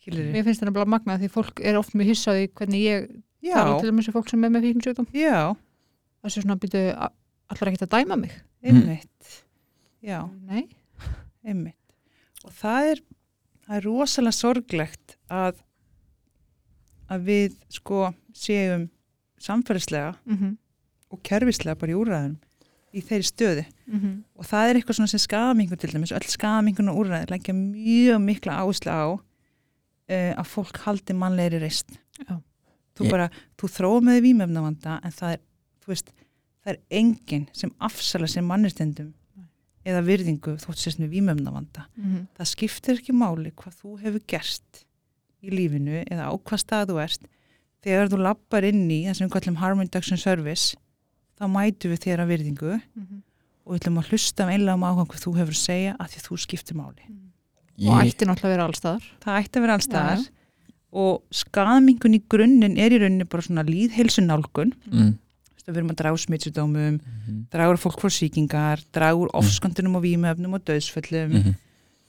[0.00, 3.08] skilur Mér finnst þetta bara magnað því fólk er oft mjög hissaði hvernig ég
[3.44, 5.56] já, tala til þessu fólk sem er með fíknsjöldum já,
[6.24, 8.32] þessu svona byrju allar ekkert að dæma mig?
[8.64, 9.44] Einmitt
[10.02, 10.66] já, Nei,
[11.44, 11.76] einmitt.
[12.44, 13.02] Og það er,
[13.66, 15.60] það er rosalega sorglegt að
[17.10, 18.88] að við sko séum
[19.42, 20.56] samfélagslega mm
[21.10, 22.36] og kerfislega bara í úrræðum
[22.94, 23.62] í þeirri stöðu.
[23.90, 24.12] -hmm.
[24.38, 28.20] og það er eitthvað svona sem skadamingun til dæmis öll skadamingun og úrræði leggja mjög
[28.22, 31.90] mikla áherslu á uh, að fólk haldi mannlegri reist
[32.22, 32.38] Já.
[32.94, 33.26] þú Ég- bara,
[33.58, 35.40] þú þróa með vímefnavanda en það er,
[35.82, 36.12] þú veist
[36.62, 39.10] það er enginn sem afsala sér mannistendum
[39.86, 42.26] eða virðingu þótt sérst með vímefnavanda Mhm.
[42.38, 44.84] það skiptir ekki máli hvað þú hefur gerst
[45.42, 47.22] í lífinu eða á hvað stað þú ert
[47.82, 50.76] þegar þú lappar inn í það sem við kallum Harm Reduction Service
[51.40, 53.22] þá mætum við þér að virðingu Mhm.
[53.66, 56.08] og við ætlum að hlusta um einlega um áhuga hvað þú hefur að segja að
[56.12, 57.04] því þú skiptir máli.
[57.80, 60.28] og Ég- ætti náttúrulega að vera allstaðar Það ætti að vera alls Já, staðar
[60.92, 64.74] og skamingun í grunninn er í rauninni bara svona líðheilsu nálgun.
[64.92, 65.18] mm,
[65.66, 69.96] Við erum að draga úr smitsudómum, mhm, draga úr fólk frá sýkingar, draga úr ofskondunum
[70.00, 71.30] og vímöfnum og döðsföllum.
[71.36, 71.54] mhm.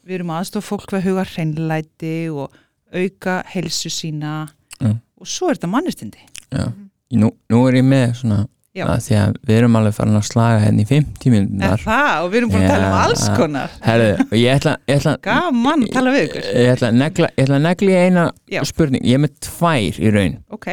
[0.07, 2.55] Við erum aðstofa fólk við að huga hreinlæti og
[2.93, 4.47] auka heilsu sína
[4.81, 4.95] Já.
[5.19, 6.17] og svo er þetta mannustindi.
[6.51, 6.71] Já.
[7.13, 8.85] Nú, nú er ég með svona Já.
[8.87, 12.23] að því að við erum alveg farin að slaga henni í 50 Er minúnar það?
[12.23, 13.69] Og við erum búin að tala um alls konar.
[13.83, 16.45] Herðu, og ég ætla, ég ætla Gaman að tala við ykkur.
[16.55, 18.61] ég ætla að negla, ég ætla að negla í eina Já.
[18.71, 20.67] spurning, ég er með tvær í raun Ok,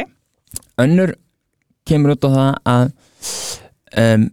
[0.79, 1.15] önnur
[1.89, 2.91] kemur út á það að
[4.03, 4.27] um,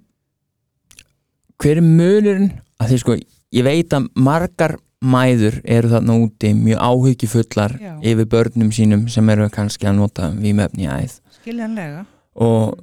[1.62, 2.51] hver er munurinn
[2.82, 3.18] að því sko,
[3.56, 7.93] ég veit að margar mæður eru þarna úti mjög áhyggjufullar Já.
[8.01, 12.06] yfir börnum sínum sem eru kannski að nota vímefni í æð skiljanlega.
[12.41, 12.80] og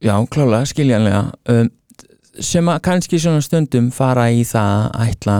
[0.00, 1.70] já, klálega, skiljanlega um,
[2.40, 5.36] sem að kannski svona stundum fara í það að ætla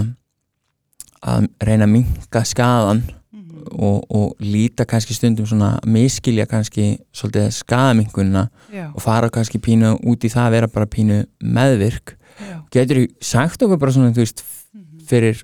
[1.24, 3.00] að reyna að minka skadan.
[3.72, 9.94] Og, og líta kannski stundum svona miskilja kannski svolítið skadaminkunina Já, og fara kannski pínu
[10.04, 12.56] út í það að vera bara pínu meðvirk já.
[12.74, 14.44] getur þú sagt okkur bara svona þú veist,
[14.74, 15.06] Mhm.
[15.06, 15.42] fyrir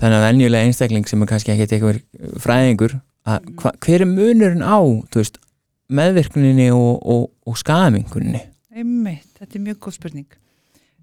[0.00, 2.02] þennan venjulega einstakling sem er kannski ekki eitthvað
[2.40, 3.54] fræðingur að Mhm.
[3.56, 4.80] hva, hver er munurinn á
[5.14, 5.38] veist,
[5.90, 8.40] meðvirkuninni og, og, og skadaminkuninni
[8.74, 10.26] Einmitt, þetta er mjög góð spurning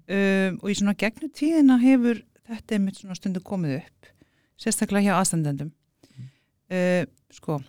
[0.08, 4.06] um, og í svona gegnum tíðina hefur þetta einmitt svona stundu komið upp
[4.58, 5.70] sérstaklega hjá aðstandendum
[6.70, 7.60] uh, sko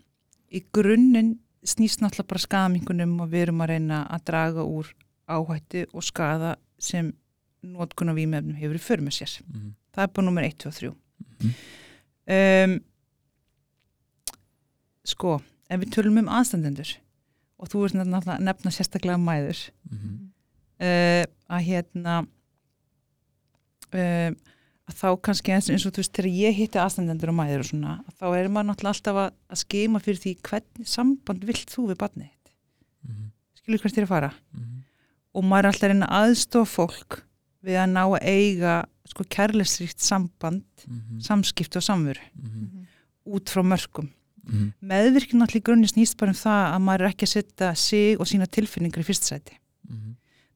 [0.51, 4.87] í grunninn snýst náttúrulega bara skadamingunum og við erum að reyna að draga úr
[5.29, 7.11] áhættu og skada sem
[7.61, 9.33] notkun á vímefnum hefur í för með sér.
[9.93, 10.93] Það er bara nummer 1, 2 og 3
[11.39, 11.51] Mhm.
[12.29, 12.73] um,
[15.05, 16.95] sko ef við tölum um aðstandendur
[17.59, 19.59] og þú ert náttúrulega að nefna sérstaklega mæður
[20.79, 22.15] uh, að hérna
[23.91, 24.35] að
[24.95, 27.95] þá kannski eins, eins og þú veist þegar ég hitti aðstandendur og mæður og svona
[28.19, 31.99] þá er maður náttúrulega alltaf að, að skema fyrir því hvernig samband vilt þú við
[32.03, 32.53] barnið þitt?
[33.59, 34.31] Skilur hvert þér að fara?
[35.33, 37.19] Og maður er alltaf að reyna að aðstofa fólk
[37.65, 38.75] við að ná að eiga
[39.09, 40.85] sko kærleisríkt samband
[41.25, 42.23] samskipt og samveru
[43.29, 44.09] út frá mörgum
[44.49, 48.19] meðvirkinn náttúrulega í grunni snýst bara um það að maður er ekki að setja sig
[48.19, 49.57] og sína tilfinningar í fyrsta sæti.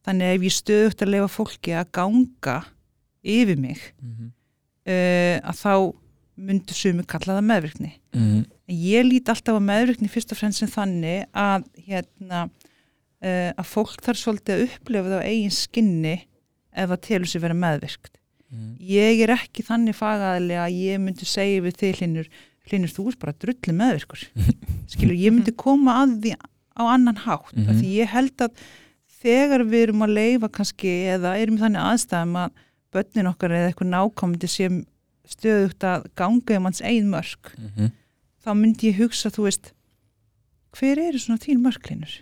[0.04, 2.56] Þannig að ef ég stöðugt að lefa fólki að ganga
[3.24, 3.80] yfir mig
[4.88, 5.74] uh, að þá
[6.44, 7.92] myndu sumi kalla það meðvirkni.
[8.18, 13.68] En ég lít alltaf að meðvirkni fyrst og fremst sem þannig að hérna uh, að
[13.70, 16.16] fólk þarf svolítið að upplifa það á eigin skinni
[16.74, 18.18] ef það telur sér vera meðvirkt.
[18.54, 18.76] Mhm.
[18.86, 22.28] ég er ekki þannig fagaðli að ég myndi segja við þig hlinur
[22.70, 24.22] hlinur þú ert bara drullu meðvirkur.
[24.94, 26.34] Skilur, ég myndi koma að því
[26.78, 27.80] á annan hátt, mm Mhm.
[27.82, 28.52] því ég held að
[29.24, 32.52] þegar við erum að leifa kannski eða erum í þannig aðstæðum að
[32.94, 34.86] börnin okkar eða eitthvað nákomandi sem
[35.28, 37.92] stöðugt að ganga um hans eigin mörk, Mhm.
[38.46, 39.72] þá myndi ég hugsa þú veist,
[40.76, 42.14] hver eru svona þín mörklinur?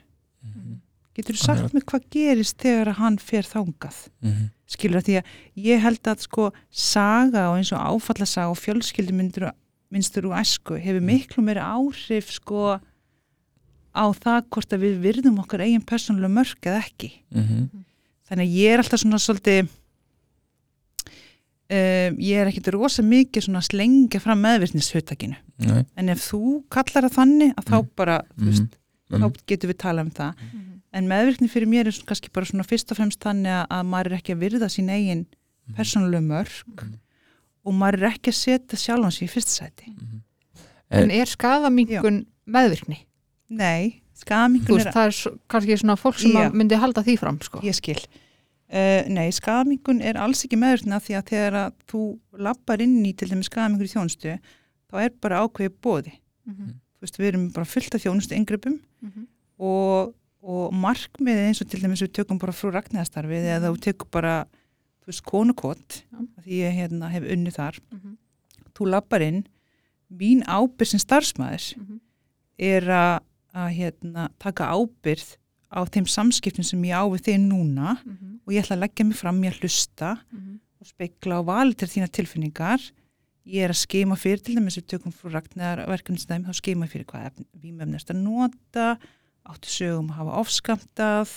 [0.46, 0.80] Mhm.
[1.16, 4.08] Getur þú sagt mér hvað gerist þegar að hann fer þangað?
[4.24, 4.50] Mhm.
[4.72, 5.26] skilur að því að
[5.68, 9.52] ég held að sko saga og eins og áfallasaga og fjölskyldumyndur
[9.92, 12.80] minnstur úr æsku hefur miklu meira áhrif sko
[13.94, 17.70] á það hvort að við virðum okkar eigin persónulega mörk eða ekki Mhm.
[18.30, 19.68] þannig að ég er alltaf svona svolítið
[21.72, 25.86] um, ég er ekkit rosa mikið svona að slengja fram meðvirtnishuttakinu Nei.
[25.96, 27.90] en ef þú kallar það þannig að þá Mm.
[27.96, 28.50] bara, þú Mhm.
[28.52, 28.78] veist,
[29.12, 29.22] Mhm.
[29.22, 30.34] þá getum við talað um það
[30.94, 33.86] en meðvirkni fyrir mér er svona, kannski bara svona fyrst og fremst þannig að, að
[33.88, 35.26] maður er ekki að virða sín eigin
[35.76, 36.94] persónulega mörg Mhm.
[37.66, 39.96] og maður er ekki að setja sjálfan sér í fyrsta sæti
[40.92, 42.98] En er skadamingun meðvirkni?
[43.50, 47.18] nei, Þú skadamingun veist, er það er svo- kannski svona fólk sem myndi halda því
[47.20, 47.60] fram, sko.
[47.64, 48.00] ég skil
[48.72, 52.02] uh, nei, skadamingun er alls ekki meðvirkni af því að þegar að þú
[52.40, 54.38] lappar inn í til dæmis skadamingur í þjónustu
[54.92, 56.14] þá er bara ákveðið bóði
[56.48, 56.72] Mhm.
[56.98, 59.28] þú veist, við erum bara fullt af þjónustu yngrippum Mhm.
[59.60, 64.10] og, og markmiðið eins og til dæmis við tökum bara frú ragnæðastarfið eða við tökum
[64.12, 64.46] bara
[65.02, 66.18] þú veist, konukott Já.
[66.38, 68.18] af því ég hérna, hef unnið þar Mhm.
[68.74, 69.44] þú lappar inn
[70.12, 72.00] mín ábyrð sem starfsmæður Mhm.
[72.60, 73.20] er að,
[73.54, 75.38] að hérna, taka ábyrð
[75.72, 78.40] á þeim samskiptum sem ég á við þig núna Mhm.
[78.46, 80.60] og ég ætla að leggja mig fram í að hlusta Mhm.
[80.82, 82.92] og spekla og valið til þína tilfinningar
[83.48, 86.92] ég er að skema fyrir til dæmis við tökum frú Ragnar verkefnisdæmi þá skema ég
[86.92, 88.98] fyrir hvað vímöfni er að nota
[89.48, 91.30] áttu sögum að hafa ofskamtað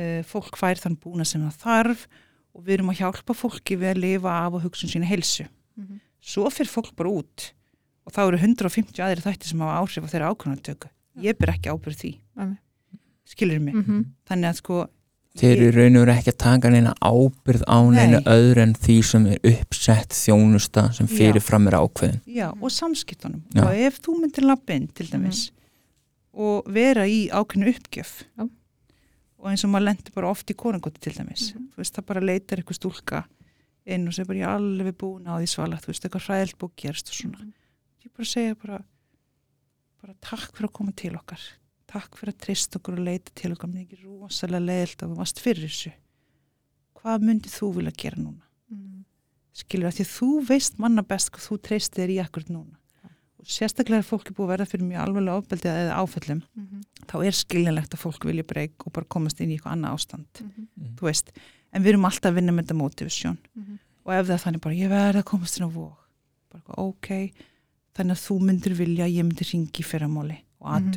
[0.00, 2.06] uh, fólk fær þann búna sem það þarf
[2.54, 5.46] og við erum að hjálpa fólki við að lifa af og hugsun sína heilsu
[5.76, 6.00] Mhm.
[6.22, 7.52] svo fyrir fólk bara út
[8.06, 10.88] og þá eru 150 aðri þætti sem hafa áhrif á þeirra ákvörðantöku
[11.20, 12.58] ég ber ekki ábyrð því Nei.
[13.30, 14.04] Skilur mig, Mhm.
[14.28, 14.88] þannig að sko
[15.38, 18.24] Þeir eru raun og veru ekki að taka neina ábyrð á neina Nei.
[18.34, 21.14] öðru en því sem er uppsett þjónusta sem Já.
[21.16, 22.20] fyrirfram er ákveðin.
[22.26, 23.42] Já, og samskiptunum.
[23.54, 23.62] Já.
[23.62, 25.52] Og ef þú myndir lappa inn til dæmis
[26.34, 28.48] og vera í ákveðnu uppgjöf Já.
[29.38, 31.54] og eins og maður lendur bara oft í konangóti til dæmis.
[31.54, 31.68] Mhm.
[31.70, 33.24] Þú veist, það bara leitar eitthvað stúlka
[33.86, 36.58] inn og segir bara ég er alveg búin á því svala, þú veist, eitthvað hræðilt
[36.58, 37.52] búið gerst og svona.
[38.04, 38.82] Ég bara segja bara,
[40.02, 41.38] bara takk fyrir að koma til okkar.
[41.90, 43.70] Takk fyrir að treysta okkur og leita til okkar.
[43.72, 45.92] Mér er ekki rosalega leiðilt að þú varst fyrir þessu.
[47.00, 48.42] Hvað myndið þú vilja gera núna?
[48.70, 49.04] Mhm.
[49.60, 52.76] skilur að því að þú veist manna best hvað þú treystir þér í akkurat núna
[53.40, 56.82] og sérstaklega er fólki búið að verða fyrir mjög alveglega ofbeldi eða áföllum Mhm.
[57.10, 60.26] þá er skiljanlegt að fólk vilja breyk og bara komast inn í eitthvað annað ástand
[60.40, 60.94] Mhm.
[60.96, 61.32] þú veist,
[61.72, 63.78] en við erum alltaf að vinna með þetta motivation Mhm.
[64.06, 65.96] og ef það er þannig bara ég verði að komast inn á vóg
[66.52, 67.32] bara ok,
[67.94, 70.92] þannig að þú myndir vilja ég myndir ringi í fyrramáli og Mhm.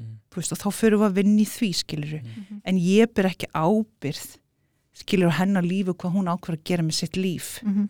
[0.00, 2.60] Þú veist og þá fyrir við að vinna í því skiluru Mhm.
[2.64, 4.36] en ég ber ekki ábyrð
[4.94, 7.60] skilur hennar lífi hvað hún ákveður að gera með sitt líf.
[7.62, 7.88] Mhm.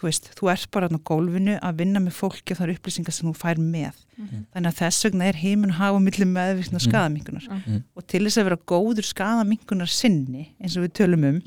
[0.00, 3.12] þú veist, þú ert bara á gólfinu að vinna með fólki og það eru upplýsingar
[3.12, 3.92] sem þú fær með.
[4.16, 4.46] Mhm.
[4.54, 6.86] þannig að þess vegna er heiminn hafa milli meðvirkna Mm.
[6.88, 7.82] skadamingunar Mhm.
[7.96, 11.40] og til þess að vera góður skadamingunar sinni eins og við tölum um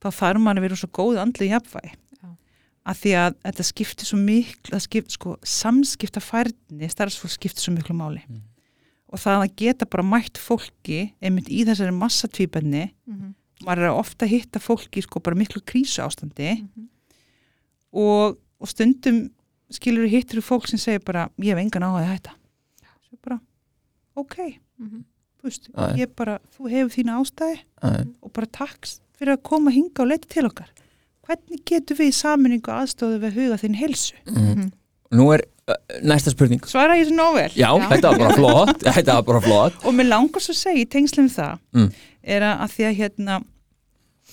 [0.00, 1.92] þá þarf maður að vera svo góð andli jafnvægi.
[2.86, 7.74] Að því að þetta skiptir svo miklu það skipt, sko, samskipta færni starfsfólk skiptir svo
[7.74, 8.22] miklu máli.
[8.28, 8.40] Mm.
[9.14, 13.34] Og það að geta bara mætt fólki einmitt í þessari massatvíbenni Mhm.
[13.64, 16.88] maður er ofta að hitta fólki sko bara miklu krísu ástandi Mhm.
[17.94, 19.30] og, og stundum
[19.72, 22.34] skilur hittir þú fólk sem segir bara ég hef engan áhuga að hætta
[23.08, 23.40] svo bara,
[24.16, 24.36] ok,
[24.80, 25.04] Mhm.
[25.38, 25.96] þú veist já.
[25.96, 28.86] ég bara, þú hefur þína ástæði Æ, og bara takk
[29.18, 30.68] fyrir að koma hinga og leita til okkar
[31.26, 34.72] hvernig getur við í saminningu aðstóðu við að huga þinn helsu mhm.
[35.12, 35.44] Nú er
[36.04, 36.60] næsta spurning.
[36.68, 37.88] svara ég þessu nóvel Já, Já.
[37.88, 39.78] þetta var bara flott, þetta var bara flott.
[39.84, 41.92] og mér langar svo að segja í tengslum við það Mm.
[42.24, 43.38] er að, því að hérna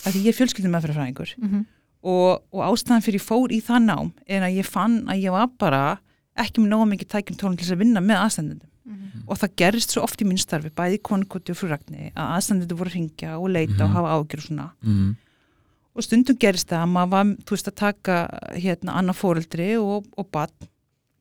[0.06, 1.62] að því ég er fjölskyldum með fyrir fræðingur Mhm.
[2.04, 5.32] og, og ástæðan fyrir ég fór í það nám er að ég fann að ég
[5.32, 6.00] var bara
[6.38, 9.24] ekki með nóga mikið tækjum tólum til þess að vinna með aðstændendum Mhm.
[9.30, 12.78] og það gerist svo oft í mín starfi bæði í konukoti og frúragni að aðstændendum
[12.80, 13.94] voru að ringja og leita og Mhm.
[13.94, 15.16] hafa ágjur og svona Mhm.
[15.96, 18.16] og stundum gerist það að maður var þú veist að taka
[18.56, 20.50] hérna annað fóreldri og, og bad,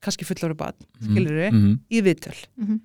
[0.01, 1.79] kannski fullóru bad skilur við, Mhm.
[1.91, 2.79] í viðtöl Mhm.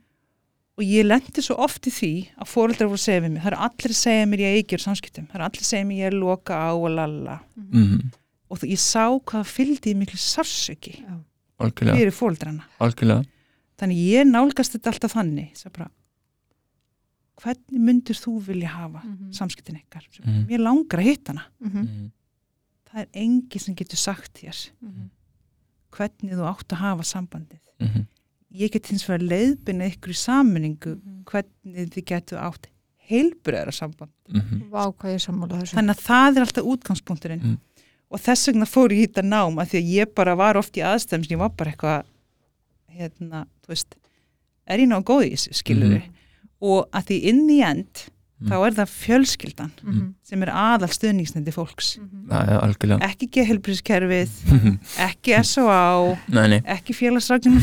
[0.78, 3.52] og ég lendi svo oft í því að fóreldrar voru að segja við mig, það
[3.52, 5.98] er allir að segja mér ég eigi úr samskiptum, það er allir að segja mér
[5.98, 8.12] ég er loka á og lalla Mhm.
[8.50, 11.02] og þú- ég sá hvað fylgdi í miklu sársöki
[11.58, 12.12] fyrir
[12.80, 13.24] algjörlega.
[13.78, 15.90] þannig ég nálgast þetta alltaf þannig bara
[17.42, 19.30] hvernig myndir þú vilja hafa Mhm.
[19.32, 20.46] samskiptin ykkar Mhm.
[20.48, 21.78] mér langar að hitta hana Mhm.
[21.78, 22.10] Mhm.
[22.90, 25.10] það er engi sem getur sagt þér Mhm.
[25.96, 28.06] Hvernig þú átt að hafa sambandið Mhm.
[28.56, 31.24] ég get hins vegar leiðbina ykkur í sammenningu Mhm.
[31.24, 32.66] hvernig þið getur átt
[33.10, 34.70] heilbröðara samband Mhm.
[34.70, 37.58] Vá hvað ég sammála þessu þannig að það er alltaf útgangspunkturinn Mm.
[38.10, 41.26] og þess vegna fór ég nám að því að ég bara var oft í aðstæðum
[41.26, 42.04] sem ég var bara eitthvað
[42.96, 43.94] hérna, þú veist
[44.66, 46.12] er ég ná góð í þessu, skilur Mhm.
[46.62, 48.06] og að því inn í end
[48.36, 48.50] Mm.
[48.50, 50.08] þá er það fjölskyldan Mhm.
[50.22, 51.94] sem er aðal stuðningsnendi fólks.
[51.96, 54.30] Já, já, algjörlega ekki geðhelbrískerfið
[55.08, 56.18] ekki S.O.A.
[56.28, 57.62] Nei, nei, ekki félagsrækjum og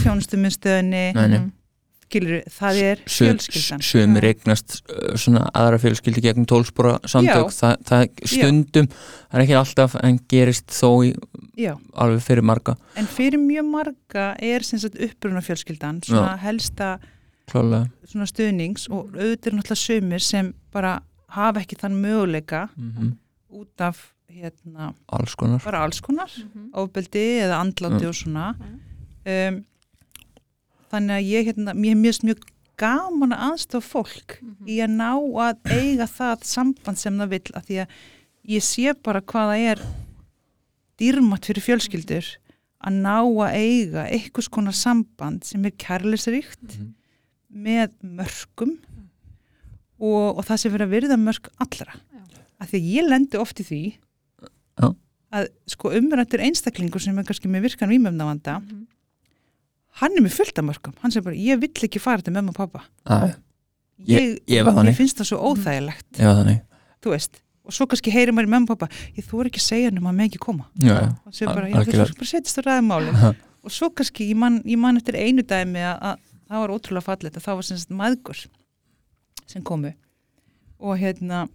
[1.27, 1.37] nei.
[1.39, 1.51] Mhm.
[2.13, 3.81] skilur, það er fjölskyldan
[4.89, 7.57] uh, svona aðra fjölskyldi gegn tólspora samtök Já.
[7.57, 8.03] það, það
[8.33, 8.89] stundum,
[9.29, 11.13] það er ekki alltaf en gerist þó í,
[11.57, 16.95] Já, alveg fyrir marga en fyrir mjög marga er sem sagt uppruna fjölskyldan svona helsta
[17.49, 21.01] klálega svona stuðnings og auðvitað er náttúrulega sumir sem bara
[21.33, 23.13] hafa ekki þann möguleika mm
[23.53, 23.99] út af
[24.33, 26.71] hérna, alls konar bara alls konar Mhm.
[26.73, 28.07] ofbeldi eða andláti Mm.
[28.09, 28.45] og svona
[29.29, 29.59] um,
[30.91, 32.41] þannig að ég hérna, mér er mjög, mjög
[32.77, 34.65] gaman að aðstofa fólk Mhm.
[34.67, 37.87] í að ná að eiga það samband sem það vill að því að
[38.49, 39.79] ég sé bara hvað það er
[40.99, 42.25] dýrmatt fyrir fjölskyldur
[42.83, 46.93] að ná að eiga einhvers konar samband sem er kærleisríkt Mhm.
[47.53, 48.79] með mörgum
[49.99, 51.93] og, og það sem verið að virða mörg allra.
[52.61, 53.81] Að því að ég lendi oft í því
[54.79, 54.87] Já.
[55.33, 58.87] að sko umrættur einstaklingur sem er kannski með virkan výmöfnavanda Mhm.
[60.01, 62.49] hann er með fullt af mörgum hann segir bara ég vill ekki fara til mömmu
[62.49, 63.35] og pappa Æ,
[64.07, 64.93] ég, ég var þannig.
[64.93, 66.07] mér finnst það svo óþægilegt.
[66.17, 66.61] Ég var þannig.
[67.03, 69.61] Þú veist og svo kannski heyrir maður í mömmu og pappa ég þú er ekki
[69.61, 70.65] að segja hann um að með ekki koma.
[70.81, 71.09] Já, já.
[71.25, 72.17] og segir bara, Al- ég vil algjörlega.
[72.17, 76.01] bara setjast á ræðumálum og svo kannski, ég man, ég man eftir einu dæmi að,
[76.01, 76.17] að
[76.49, 78.41] það var ótrúlega fallet að það var sem sagt maðgur
[79.53, 79.93] sem komu.
[80.83, 81.45] Og hérna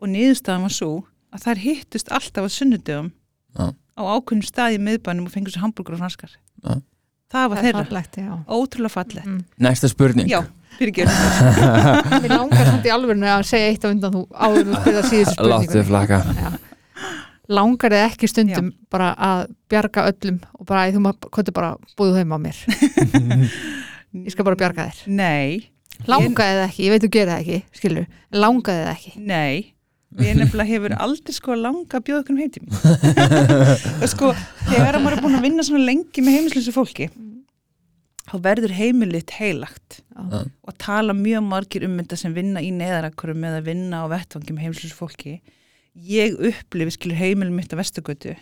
[0.00, 0.90] og niðurstaðan var svo
[1.34, 3.10] að þær hittust alltaf á sunnudöfum
[3.58, 3.66] Já.
[3.74, 6.32] á ákveðnum staði í miðbænum og fengur sér hambúrgur og franskar.
[6.64, 6.78] Já.
[7.30, 8.32] það var Það er þeirra, fallegt, já.
[8.50, 9.44] Ótrúlega fallet Mhm.
[9.60, 10.28] næsta spurning.
[10.30, 10.40] Já,
[10.78, 11.04] fyrir ekki.
[12.24, 15.34] Mér langar samt í alvörinu að segja eitt á undan þú áður þú spyrða síðustu
[15.36, 15.84] spurningu
[16.40, 16.50] Já.
[17.50, 21.70] Langar þið ekki stundum bara að bjarga öllum og bara, æ, þú maður, hvað bara
[21.98, 22.58] búðu heima á mér.
[24.26, 25.00] Ég skal bara bjarga þér.
[25.06, 25.70] Nei,
[26.08, 29.12] Langaði þið ekki, ég veit þú gerir það ekki, skilur Langaði þið ekki.
[29.20, 29.74] Nei
[30.18, 32.72] ég nefnilega hefur aldrei sko langa að bjóða okkur um heiti mín.
[34.02, 34.30] Og sko,
[34.66, 37.06] þegar að maður er búin að vinna svona lengi með heimilislösu fólki
[38.30, 40.00] þá verður heimilitt heilagt.
[40.10, 40.42] Já.
[40.46, 44.66] og tala mjög margir um þetta sem vinna í neðarakurum eða vinna á vettvangi með
[44.66, 45.38] heimilislösu fólki.
[45.94, 48.36] Ég upplifi skilur heimilum mitt á vestugötu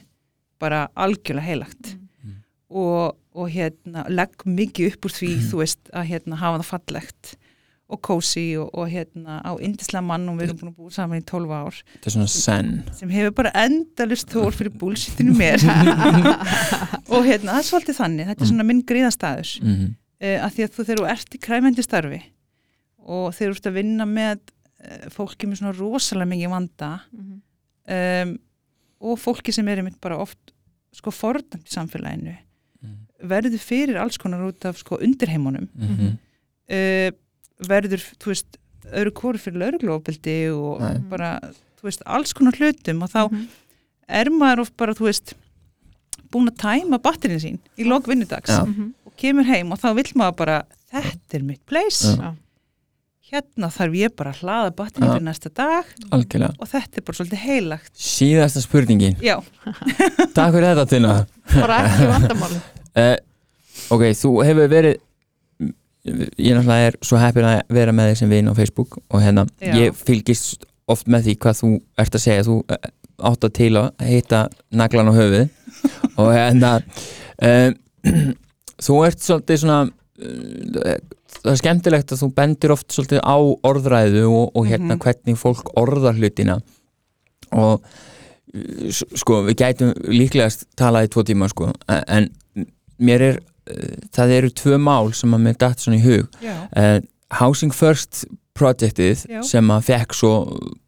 [0.60, 1.94] bara algjörlega heilagt.
[2.24, 2.40] Mm.
[2.68, 7.37] og, og hérna legg mikið upp úr því þú veist að hérna hafa það fallegt
[7.88, 11.22] og kósi og, og hérna á indislega mann og við erum búin að búa saman
[11.22, 11.78] í 12 ár.
[11.94, 15.62] Þetta er svona senn sem hefur bara endalist þór fyrir búlsýttinu mér.
[17.14, 19.86] Og hérna það er svolítið þannig, þetta er svona minn gríðastæður mm
[20.18, 22.20] uh, að því að þú þegar þú ert í kræfendi starfi
[23.08, 27.36] og þegar þú ert að vinna með uh, fólki með svona rosalega mikið vanda Mhm.
[27.96, 28.34] um,
[29.00, 30.52] og fólki sem er einmitt bara oft
[30.92, 32.36] sko forðand í samfélaginu
[32.78, 32.94] Mm.
[33.26, 35.64] verður fyrir alls konar út af sko undirheimunum.
[35.74, 36.12] -hmm.
[36.70, 37.10] uh,
[37.66, 38.58] verður, þú veist
[38.92, 40.98] öðru kóru fyrir lauruglófbildi og Nei.
[41.10, 41.32] bara,
[41.80, 43.46] þú veist, alls konar hlutum og þá Mhm.
[44.08, 45.34] er maður oft bara, þú veist
[46.32, 48.64] búin að tæma batterinu sín í lok vinnudags Já.
[48.66, 48.92] Mhm.
[49.06, 52.16] og kemur heim og þá vill maður bara þetta er mitt place Já.
[52.22, 52.34] Já.
[53.32, 57.16] hérna þarf ég bara að hlaða batterinu fyrir næsta dag algjörlega og þetta er bara
[57.18, 59.36] svolítið heilagt síðasta spurningin, já,
[60.34, 62.60] takk fyrir þetta Tina Bara ekki vandamáli
[62.96, 63.16] uh,
[63.94, 64.96] ok, þú hefur verið
[66.08, 69.46] ég náttúrulega er svo heppin að vera með þig sem vin á Facebook og hérna,
[69.60, 69.74] Já.
[69.82, 71.70] ég fylgist oft með því hvað þú
[72.04, 72.90] ert að segja þú eh,
[73.28, 74.42] átt að til að heita
[74.72, 75.48] naglan á höfuð
[76.22, 76.72] og hérna
[77.42, 77.76] um,
[78.86, 80.98] þú ert svolítið svona uh,
[81.38, 83.36] það er skemmtilegt að þú bendir oft svolítið á
[83.68, 85.02] orðræðu og, og hérna Mhm.
[85.04, 86.60] hvernig fólk orðar hlutina
[87.52, 87.84] og
[89.18, 91.68] sko við gætum líklegast talað í tvo tíma sko
[92.08, 92.30] en-
[92.98, 93.36] mér er
[94.14, 96.98] það eru tvö mál sem að mér datt svona í hug já, uh,
[97.38, 98.24] Housing First
[98.58, 99.42] projektið Já.
[99.46, 100.32] sem að fekk svo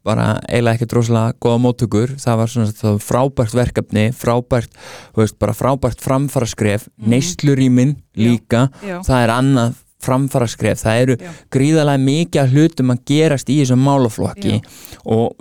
[0.05, 4.81] bara eiginlega ekkert rosalega góða móttökur það var svona það var frábært verkefni frábært,
[5.17, 6.97] veist, bara frábært framfaraskref, mm.
[6.97, 7.13] Mhm.
[7.13, 11.31] neyslurímin líka, já, það er annað framfaraskref, það eru Já.
[11.53, 14.61] gríðarlega mikið hlutum að gerast í þessum málaflokki Já.
[15.05, 15.35] og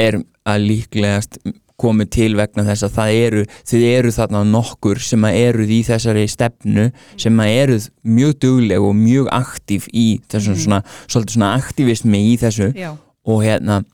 [0.00, 1.40] er að líklegast
[1.78, 5.80] komið til vegna þess að það eru þið eru þarna nokkur sem að eruð í
[5.86, 10.64] þessari stefnu sem að eruð mjög dugleg og mjög aktív í þessum Mhm.
[10.64, 12.72] svona, svona aktívismi í þessu.
[12.74, 12.96] Já,
[13.28, 13.84] og hérna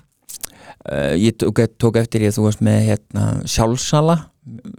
[0.90, 4.16] uh, ég tók, tók eftir ég að þú varst með hérna sjálfsala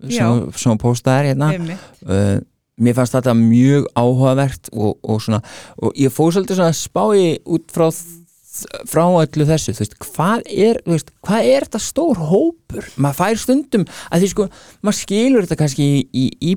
[0.10, 1.50] sem, sem postaðar hérna.
[2.06, 2.40] Uh,
[2.82, 5.40] mér fannst þetta mjög áhugavert og, og svona
[5.80, 7.88] og ég fór svolítið svona að spá í út frá
[8.90, 12.90] frá öllu þessu, þú veist, hvað er þú veist, hvað er þetta stór hópur?
[12.96, 14.48] Maður fær stundum, að því sko
[14.82, 16.56] maður skilur þetta kannski í, í, í,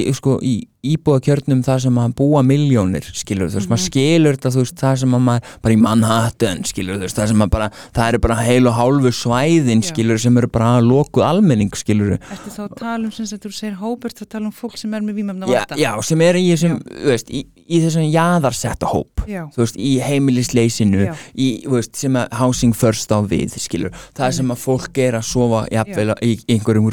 [0.00, 0.54] í sko, í
[0.86, 4.94] íbúðakjörnum þar sem að búa miljónir, skilur þú veist, maður skilur þetta, þú veist, það
[5.02, 8.20] sem að maður bara í Manhattan, skilur þú veist, það sem að bara það eru
[8.24, 9.88] bara heil og hálfu svæðin, Já.
[9.90, 13.76] skilur sem eru bara lokuð almenning, skilur Ertu þá að tala um sem þú segir
[13.80, 15.80] hópert þá tala um fólk sem er með vímöfna já, vanda?
[15.80, 19.76] já, sem er í þessum, þú veist, í, í þessum jaðarsetta hóp já, þú veist,
[19.76, 21.14] í heimilisleysinu Já.
[21.36, 25.20] í, þú veist, sem að housing first á við, skilur, það sem að fólk er
[25.20, 26.88] að sofa jafnvel í einhverjum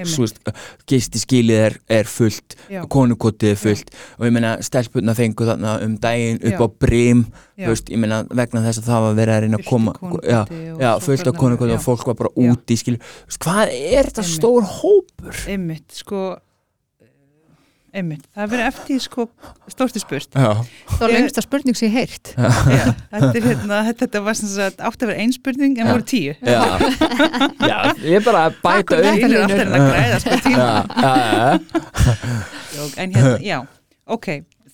[0.00, 0.04] Já.
[0.04, 5.96] það er er, fullt já, konukotið er fullt og ég meina stelpunna fengu þarna um
[6.02, 6.62] daginn upp Já.
[6.64, 6.66] á
[7.58, 7.66] já.
[7.66, 10.40] þú veist, meina vegna þess að það var verið að reyna að koma já,
[10.80, 11.78] já, svo fullt af hvernig- konukotið já.
[11.78, 12.52] og fólk var bara Já.
[12.52, 12.78] úti,
[13.44, 15.44] hvað er þetta stór hópur?
[15.48, 16.22] einmitt, sko
[17.94, 19.26] einmitt, það er verið eftir sko
[19.68, 20.30] stórti spurt.
[20.32, 20.52] Já,
[20.88, 22.32] Það var Ég- lengsta spurning sem ég heyrt.
[22.36, 25.92] Já, þetta, er, hérna, þetta, var sem sagt átti að vera ein spurning en Já.
[25.92, 26.34] voru tíu.
[26.40, 26.62] Já,
[27.68, 30.70] já, ég er bara að bæta fyrir upp Þeir eru alltaf að græða sko tíma.
[31.02, 31.60] Já, já, já.
[32.78, 33.58] Jók, en hérna, já,
[34.16, 34.28] ok.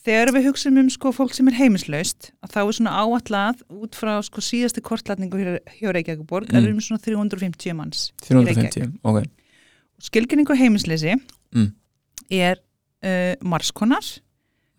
[0.08, 3.98] Þegar við hugsaum um sko fólk sem er heimislaust að þá er svona áallad út
[3.98, 6.62] frá sko síðasti kortlatningu hjá, hjá Reykjavíkuborg Mm.
[6.62, 8.72] er um svona 350 manns í Reykjavík.
[8.72, 9.26] 350, ok.
[10.00, 11.16] Skilgrinningu heimisleysi
[11.52, 11.72] Mm.
[12.30, 12.56] er
[13.04, 14.04] uh, marskonar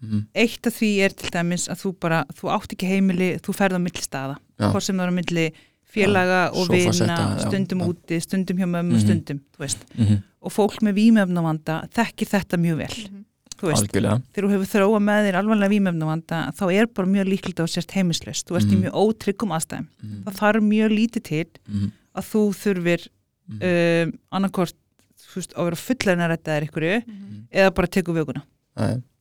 [0.02, 0.28] Mhm.
[0.34, 3.76] eitt af því er til dæmis að þú bara, þú átt ekki heimili þú ferð
[3.76, 5.52] á milli staða, hvort sem það er á milli
[5.92, 7.88] félaga Já, og vina já, stundum já.
[7.92, 9.02] úti, stundum hjá mömmu Mhm.
[9.04, 10.24] stundum, þú veist Mhm.
[10.42, 12.96] og fólk með vímöfnavanda þekkir þetta mjög vel
[13.60, 17.28] þú veist, algjörlega þegar þú hefur þróa með þér alvarlega vímöfnavanda þá er bara mjög
[17.28, 18.82] líklegt að þú sért heimislaust þú ert í Mhm.
[18.84, 20.24] mjög ótryggum aðstæðum Mhm.
[20.24, 21.92] það þarf mjög lítið til Mhm.
[22.16, 23.08] að þú þurfir
[23.52, 24.74] um, annarkort
[25.20, 27.04] þú veist, að vera fullarinn að rætta þér ykkur
[27.52, 28.46] eða bara teku vöguna,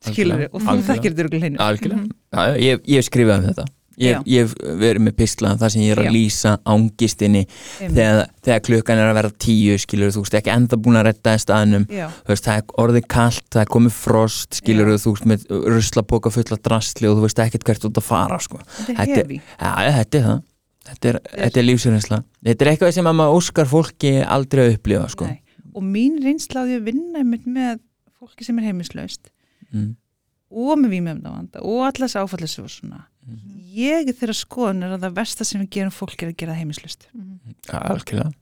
[0.05, 0.53] skilur algjörlega.
[0.53, 3.69] og þú þekkir þetta ykkur já, ég, hef skrifað um þetta.
[3.99, 6.13] Ég, hef verið með pisla þar sem ég er að Já.
[6.15, 7.41] lýsa ángistinni
[7.81, 11.35] þegar, þegar klukkan er að vera tíu skilur þú veist ekki enda búin að retta
[11.35, 11.87] í staðnum.
[11.91, 15.01] Þú veist, það er orðið kalt, það er komið frost skilur Já.
[15.03, 18.63] þú veist með ruslapoka fulla drastli og þú veist ekkert hvert út að fara sko.
[18.77, 20.47] þetta er hefi þetta er það.
[20.89, 21.19] Þetta er,
[21.51, 22.23] er lífsreynsla.
[22.47, 25.27] Þetta er eitthvað sem að maður óskar fólki aldrei að upplifa sko.
[25.75, 27.83] Og mín reynsla á því að vinna með
[28.19, 29.31] fólki sem er heimislaust
[29.71, 29.93] mm.
[30.51, 33.61] og með vímöfnavanda og allas áfallis og svona Mhm.
[33.77, 36.57] ég er þeirra skoðun er að það versta sem við gerum fólk er að gera
[36.57, 38.33] heimislaust ja, algjörlega.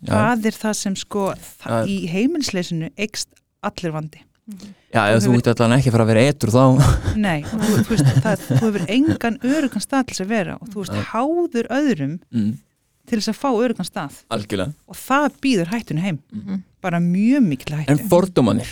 [0.00, 3.34] Já, það er það sem sko það, í heiminsleysinu eikst
[3.66, 4.22] allir vandi.
[4.90, 6.62] Já, ef þú ert allan ekki fara að vera eitur þá.
[7.20, 10.70] Nei, þú, þú, veist, það, þú hefur engan örugan stað til þess að vera og
[10.72, 12.48] þú veist háður öðrum mm.
[13.10, 14.22] til þess að fá örugan stað.
[14.32, 14.74] Algjörlega.
[14.88, 16.22] Og það býður hættinu heim.
[16.32, 16.64] Mhm.
[16.80, 17.92] bara mjög mikil hættu.
[17.92, 18.70] En fordómanir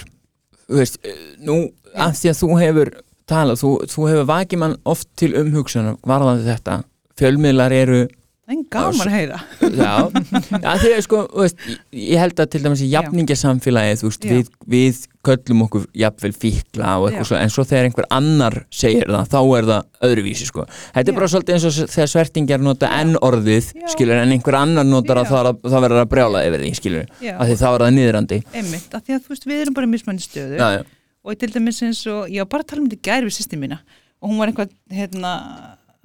[0.76, 2.90] veist, eh, nú af því að þú hefur
[3.28, 6.82] talað, þú, þú hefur vakið mann oft til umhugsunar varðandi þetta.
[7.18, 8.00] Fjölmiðlar eru
[8.48, 9.38] en gaman að heyra.
[9.60, 9.92] Já,
[10.64, 14.24] já því að sko þú veist, ég- held að til dæmis í jafningasamfélagi þú veist,
[14.30, 17.28] við, við köllum okkur jafnvel fíkla og eitthvað Já.
[17.30, 20.66] svo en svo þegar einhver annar segir það þá er það öðruvísi sko.
[20.96, 23.86] Þetta er bara svolítið eins og þegar svertingjar nota enn orðið, Já.
[23.94, 27.08] skilur, en einhver annar notar að það, að- það verður að brjála yfir því, skilur,
[27.38, 28.40] af því þá er það niðrandi.
[28.54, 30.58] Einmitt, af því að þú veist við erum bara í mismæni stöðu.
[30.58, 30.84] Já, já,
[31.24, 33.36] og til dæmis eins og, ég var bara að tala um þetta í gær við
[33.38, 33.78] sýsti mína.
[34.22, 35.32] Og hún var eitthvað hérna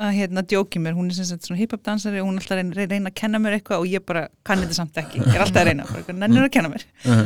[0.03, 2.57] að hérna djóki mér, hún er sem sagt svona hip-hop dansari og hún er alltaf
[2.57, 5.35] að reyna, reyna að kenna mér eitthvað og ég bara kann þetta samt ekki, ég
[5.37, 6.85] er alltaf að reyna bara eitthvað, nennir að kenna mér.
[7.05, 7.23] Uh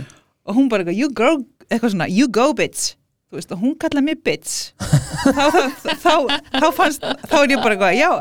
[0.47, 2.95] og hún bara you go, eitthvað svona, you go bitch.
[3.27, 4.73] Þú veist, og hún kallaði mig bitch.
[4.79, 5.45] Þá,
[5.83, 6.13] þá, þá,
[6.61, 8.11] þá fannst þá er ég bara eitthvað, já,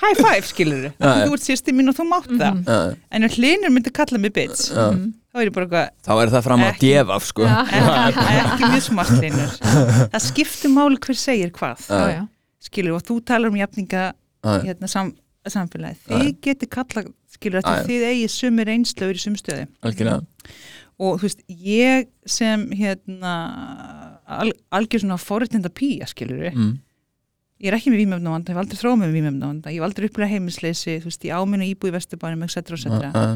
[0.00, 1.24] high five skilur Já, já.
[1.26, 2.60] þú ert sýsti mín og þú mátt það.
[2.64, 2.76] Já,
[3.16, 4.86] en ef hlinur myndi kalla mig bitch já.
[5.30, 6.80] þá er ég bara eitthvað, þá er það fram Ekki.
[6.86, 7.48] djefaf sko.
[7.48, 7.58] Já.
[7.80, 9.56] ekki, ekki mjög smart hlinur
[10.14, 11.84] það skiptir máli hver segir hvað
[12.14, 12.20] já.
[12.70, 14.04] skilur, og þú talar um jafninga
[14.64, 15.12] hérna, sam,
[15.48, 20.20] samfélagi, þið geti kalla skilur, að þið eigi sumir einslögur í sumstöði algjörlega
[21.00, 23.32] og þú veist, ég sem hérna
[24.30, 26.74] al, algjör svona forréttinda pía, skilur við mm.
[27.64, 30.34] ég er ekki með vímöfnavanda, ég hef aldrei þróð með vímöfnavanda ég hef aldrei upplega
[30.34, 32.60] heimilsleysi, þú veist, ég áminu íbúi í vesturbænum, etc.
[32.76, 33.10] etc.
[33.16, 33.34] uh,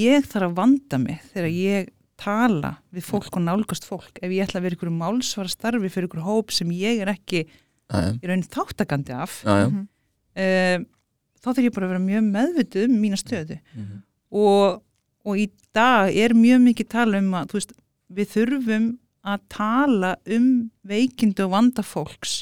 [0.00, 4.44] ég þarf að vanda mig þegar ég tala við fólk og nálgast fólk ef ég
[4.44, 8.28] ætla að vera ykkur málsvara starfi fyrir ykkur hóp sem ég er ekki uh, í
[8.28, 10.84] raun þáttakandi af uh, um,
[11.40, 14.02] þá þarf ég bara að vera mjög meðvituð um mína stöðu Mhm.
[14.36, 14.82] og,
[15.24, 17.72] og í dag er mjög mikið tala um að veist,
[18.12, 18.86] við þurfum
[19.26, 22.40] að tala um veikindu og vanda fólks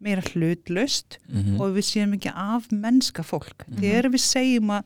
[0.00, 1.60] meira hlutlaust Mhm.
[1.60, 3.80] og við séum ekki af mennska fólk Mhm.
[3.80, 4.84] þegar við segjum að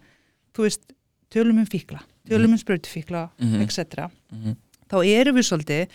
[0.55, 0.93] þú veist,
[1.31, 3.61] tölum um fíkla tölum um sprautufíkla, Mhm.
[3.63, 4.57] etc Mhm.
[4.91, 5.89] þá erum við svolítið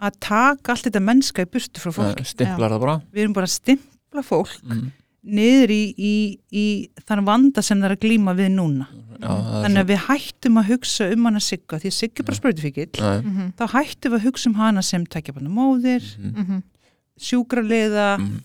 [0.00, 3.46] að taka allt þetta mennska í burtu frá fólk stimplar það bara við erum bara
[3.46, 4.92] að stimpla fólk Mhm.
[5.22, 6.14] Niður í, í,
[6.50, 6.64] í
[7.06, 8.88] þann vanda sem það er að glíma við núna.
[9.22, 12.26] Já, það þannig að við hættum að hugsa um hana Sigga því að Sigga er
[12.26, 13.20] bara sprautufíkill svo- Nei.
[13.30, 16.40] Mhm, þá hættum við að hugsa um hana sem takja bara móðir, Mhm.
[16.42, 16.62] mhm.
[17.22, 18.08] sjúkraliða.
[18.18, 18.40] Mhm.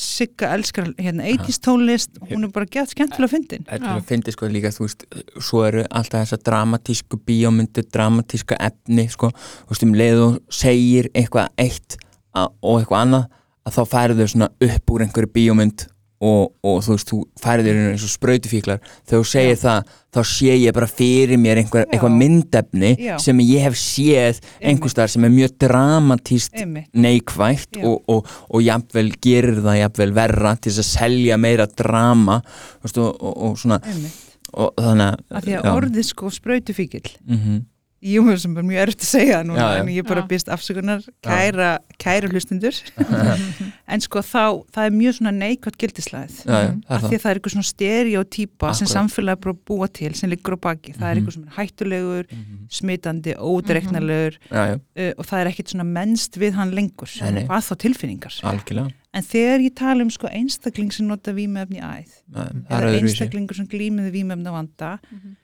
[0.00, 3.64] Sigga elskar hérna 80s tónlist og hún er bara gett skemmtilega fyndin.
[3.66, 5.02] Þetta er að fyndi sko líka, þú veist,
[5.44, 11.10] svo eru alltaf þessar dramatísku bíómyndu, dramatíska efni, sko, þú veist, um leið og segir
[11.12, 11.98] eitthvað eitt
[12.34, 13.26] að, og eitthvað annað,
[13.66, 15.86] að þá færðu svona upp úr einhverju bíómynd
[16.20, 20.20] og, og þú veist, þú færðu þér eins og sprautufíklar, þegar þú segir það þá
[20.26, 21.90] sé ég bara fyrir mér einhver, Já.
[21.94, 23.14] eitthvað myndefni Já.
[23.22, 26.58] sem ég hef séð einhvers staðar sem er mjög dramatíst
[26.92, 27.84] neikvægt Já.
[27.88, 32.40] og, og, og jafnvel gerir það jafnvel verra til þess að selja meira drama
[32.82, 35.60] veist, og, og, og svona einmitt og þannig að já.
[35.70, 37.60] orðið sko sprautufíkill Mhm.
[38.02, 40.28] Ég mér sem er mjög erfitt að segja það núna Já, en ég bara Já.
[40.30, 41.02] býst afsökunar.
[41.22, 41.70] Kæra,
[42.00, 42.76] kæra hlustundur
[43.92, 47.10] en sko þá, það er mjög svona neikvægt gildislæð já, já, það er af því
[47.10, 47.16] það.
[47.16, 50.56] að það er eitthvað svona stereotýpa sem samfélagi er bara að búa til sem liggur
[50.56, 51.20] á baki, það er Mhm.
[51.20, 52.56] eitthvað sem er hættulegur Mhm.
[52.70, 57.30] smitandi, ódreiknalegur já, já, uh, og það er ekkit svona mennst við hann lengur, Nei,
[57.32, 57.44] nei.
[57.46, 58.40] hvað þá tilfinningar?
[58.44, 58.90] Algjörlega.
[59.12, 62.94] En þegar ég tala um sko einstakling sem nota vímefni í æð það það eða
[62.94, 65.36] er einstaklingur sem glýmiði vímefni á vanda Mhm.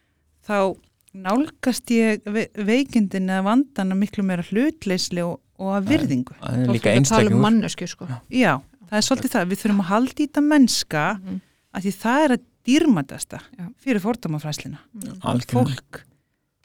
[0.49, 0.77] þá
[1.25, 6.35] nálgast ég ve veikindin eða vandana miklu meira hlutleysli og, og að virðingu.
[6.43, 8.09] það er líka að tala um sko.
[8.31, 8.53] Já,
[8.91, 11.41] það er svolítið það, við þurfum að halda í þetta mennska Mhm.
[11.75, 13.67] að því það er að dýrmætasta Já.
[13.79, 14.79] fyrir fordómafræslina
[15.23, 15.53] algjörlega.
[15.53, 16.03] fólk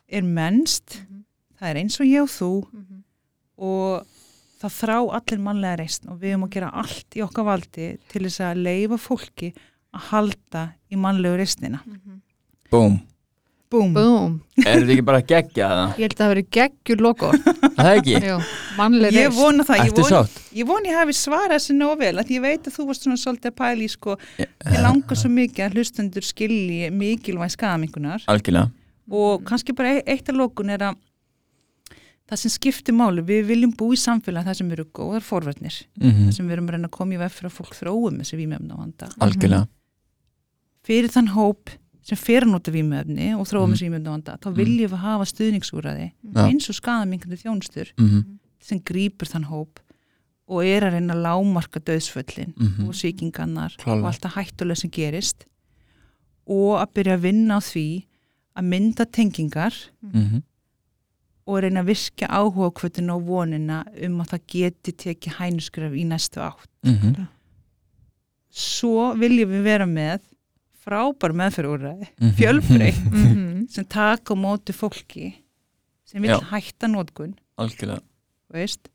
[0.09, 1.23] er mennst Mhm.
[1.61, 3.03] það er eins og ég og þú Mhm.
[3.57, 4.05] og
[4.61, 8.21] það þrá allir mannlega reysn og við erum að gera allt í okkar valdi til
[8.25, 9.53] þess að leifa fólki
[9.93, 11.79] að halda í mannlegu reysnina
[12.71, 13.01] búm,
[13.71, 13.93] Búm.
[13.95, 14.33] Búm,
[14.65, 15.91] er þetta ekki bara að gegja það?
[15.95, 18.37] ég held að það veri geggjur logo það er ekki, Jú,
[18.77, 20.41] mannleg Ég reist vona það, ég vona, sátt?
[20.59, 23.21] ég vona ég hafi svarað þessi nóg vel, að ég veit að þú varst svona
[23.21, 28.27] svolítið að pæla í sko, Ég- ég langar svo mikið að hlustendur skilji mikilvæg skamingunar
[28.27, 28.71] algjörlega
[29.11, 30.99] og kannski bara e- eitt af lókun er að
[32.31, 36.27] það sem skiptir máli, við viljum bú í samfélag það sem eru góðar forverðnir Mhm.
[36.27, 38.37] það sem við erum að reyna að koma í veg fyrir að fólk þróum þessi
[38.39, 39.67] vímefna vanda algjörlega
[40.87, 41.69] fyrir þann hóp
[42.01, 44.03] sem fer að nota vímefni og þróum Mhm.
[44.03, 46.47] vanda þá viljum við hafa stuðningsúræði Já.
[46.47, 48.39] eins og skaðamingandi þjónustur Mhm.
[48.59, 49.79] sem grýpur þann hóp
[50.47, 52.87] og er að reyna að lámarka döðsföllin Mhm.
[52.87, 55.45] og síkingannar og allt það hættulega sem gerist
[56.47, 58.05] og að byrja að vinna á því
[58.57, 60.43] að mynda tengingar Mhm.
[61.47, 66.05] og reyna að virkja áhuga kvötinu og vonina um að það geti tekið hænuskref í
[66.05, 66.67] næstu átt.
[66.83, 67.27] Mhm.
[68.51, 70.19] Svo viljum við vera með
[70.85, 72.33] frábær meðferðúræði, Mhm.
[72.39, 73.69] fjölbreytt, Mhm.
[73.69, 75.33] sem taka á móti fólki
[76.05, 76.39] sem vil Já.
[76.51, 76.87] hætta
[78.51, 78.89] veist.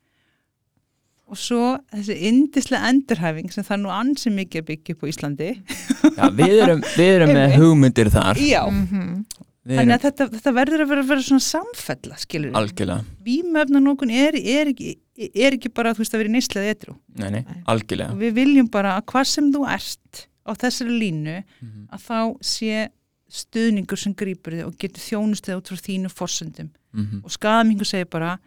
[1.27, 5.07] Og svo þessi indislega endurhæfing sem það er nú ansi mikið að byggja upp á
[5.11, 5.49] Íslandi.
[6.15, 8.61] Já, við, erum, við erum með hugmyndir þar Já.
[8.71, 9.25] Mhm.
[9.67, 12.55] Við Þannig að þetta, þetta verður að vera, vera svona samfella, skilur við.
[12.55, 14.93] algjörlega Vímöfna nókun er, er, ekki,
[15.35, 16.95] er ekki bara þú veist að vera í neyslega etru.
[17.19, 21.43] Nei, nei, algjörlega Og við viljum bara að hvað sem þú ert á þessari línu
[21.61, 21.87] Mhm.
[21.91, 22.89] að þá sé
[23.29, 26.69] stuðningur sem grýpur þig og getur þjónustið út frá þínu forsendum.
[26.95, 27.21] Mhm.
[27.25, 28.37] Og skamingu segir bara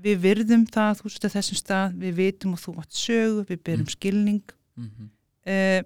[0.00, 3.58] við virðum það, þú veist að þessum stað, við vitum og þú átt sögu, við
[3.62, 3.90] berum Mm.
[3.94, 4.42] skilning,
[4.78, 5.10] Mhm.
[5.46, 5.82] uh,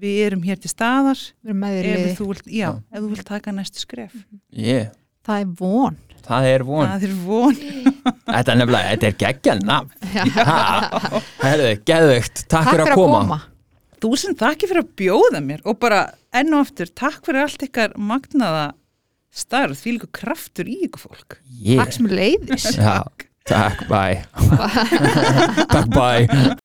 [0.00, 2.66] við erum hér til staðar Við erum með þér í ef liði þú vilt, já,
[2.72, 2.82] Já.
[2.92, 4.24] ef þú vilt taka næstu skref.
[4.50, 4.88] yeah.
[5.24, 7.54] Það er von Það er von Það er von.
[8.26, 11.22] Þetta er nefnilega, þetta er geggjan nafn Já.
[11.40, 13.42] Herðu, geðveikt, takk, fyrir að koma,
[14.00, 17.64] Þú sem þakki fyrir að bjóða mér og bara enn og aftur, takk fyrir allt
[17.66, 18.70] ykkar magnaða
[19.30, 21.36] starf, því líka kraftur í ykkur fólk.
[21.50, 21.82] Yeah.
[21.82, 23.04] Takk sem leiðis Já,
[23.50, 24.22] takk, bye
[25.74, 26.24] Takk, bye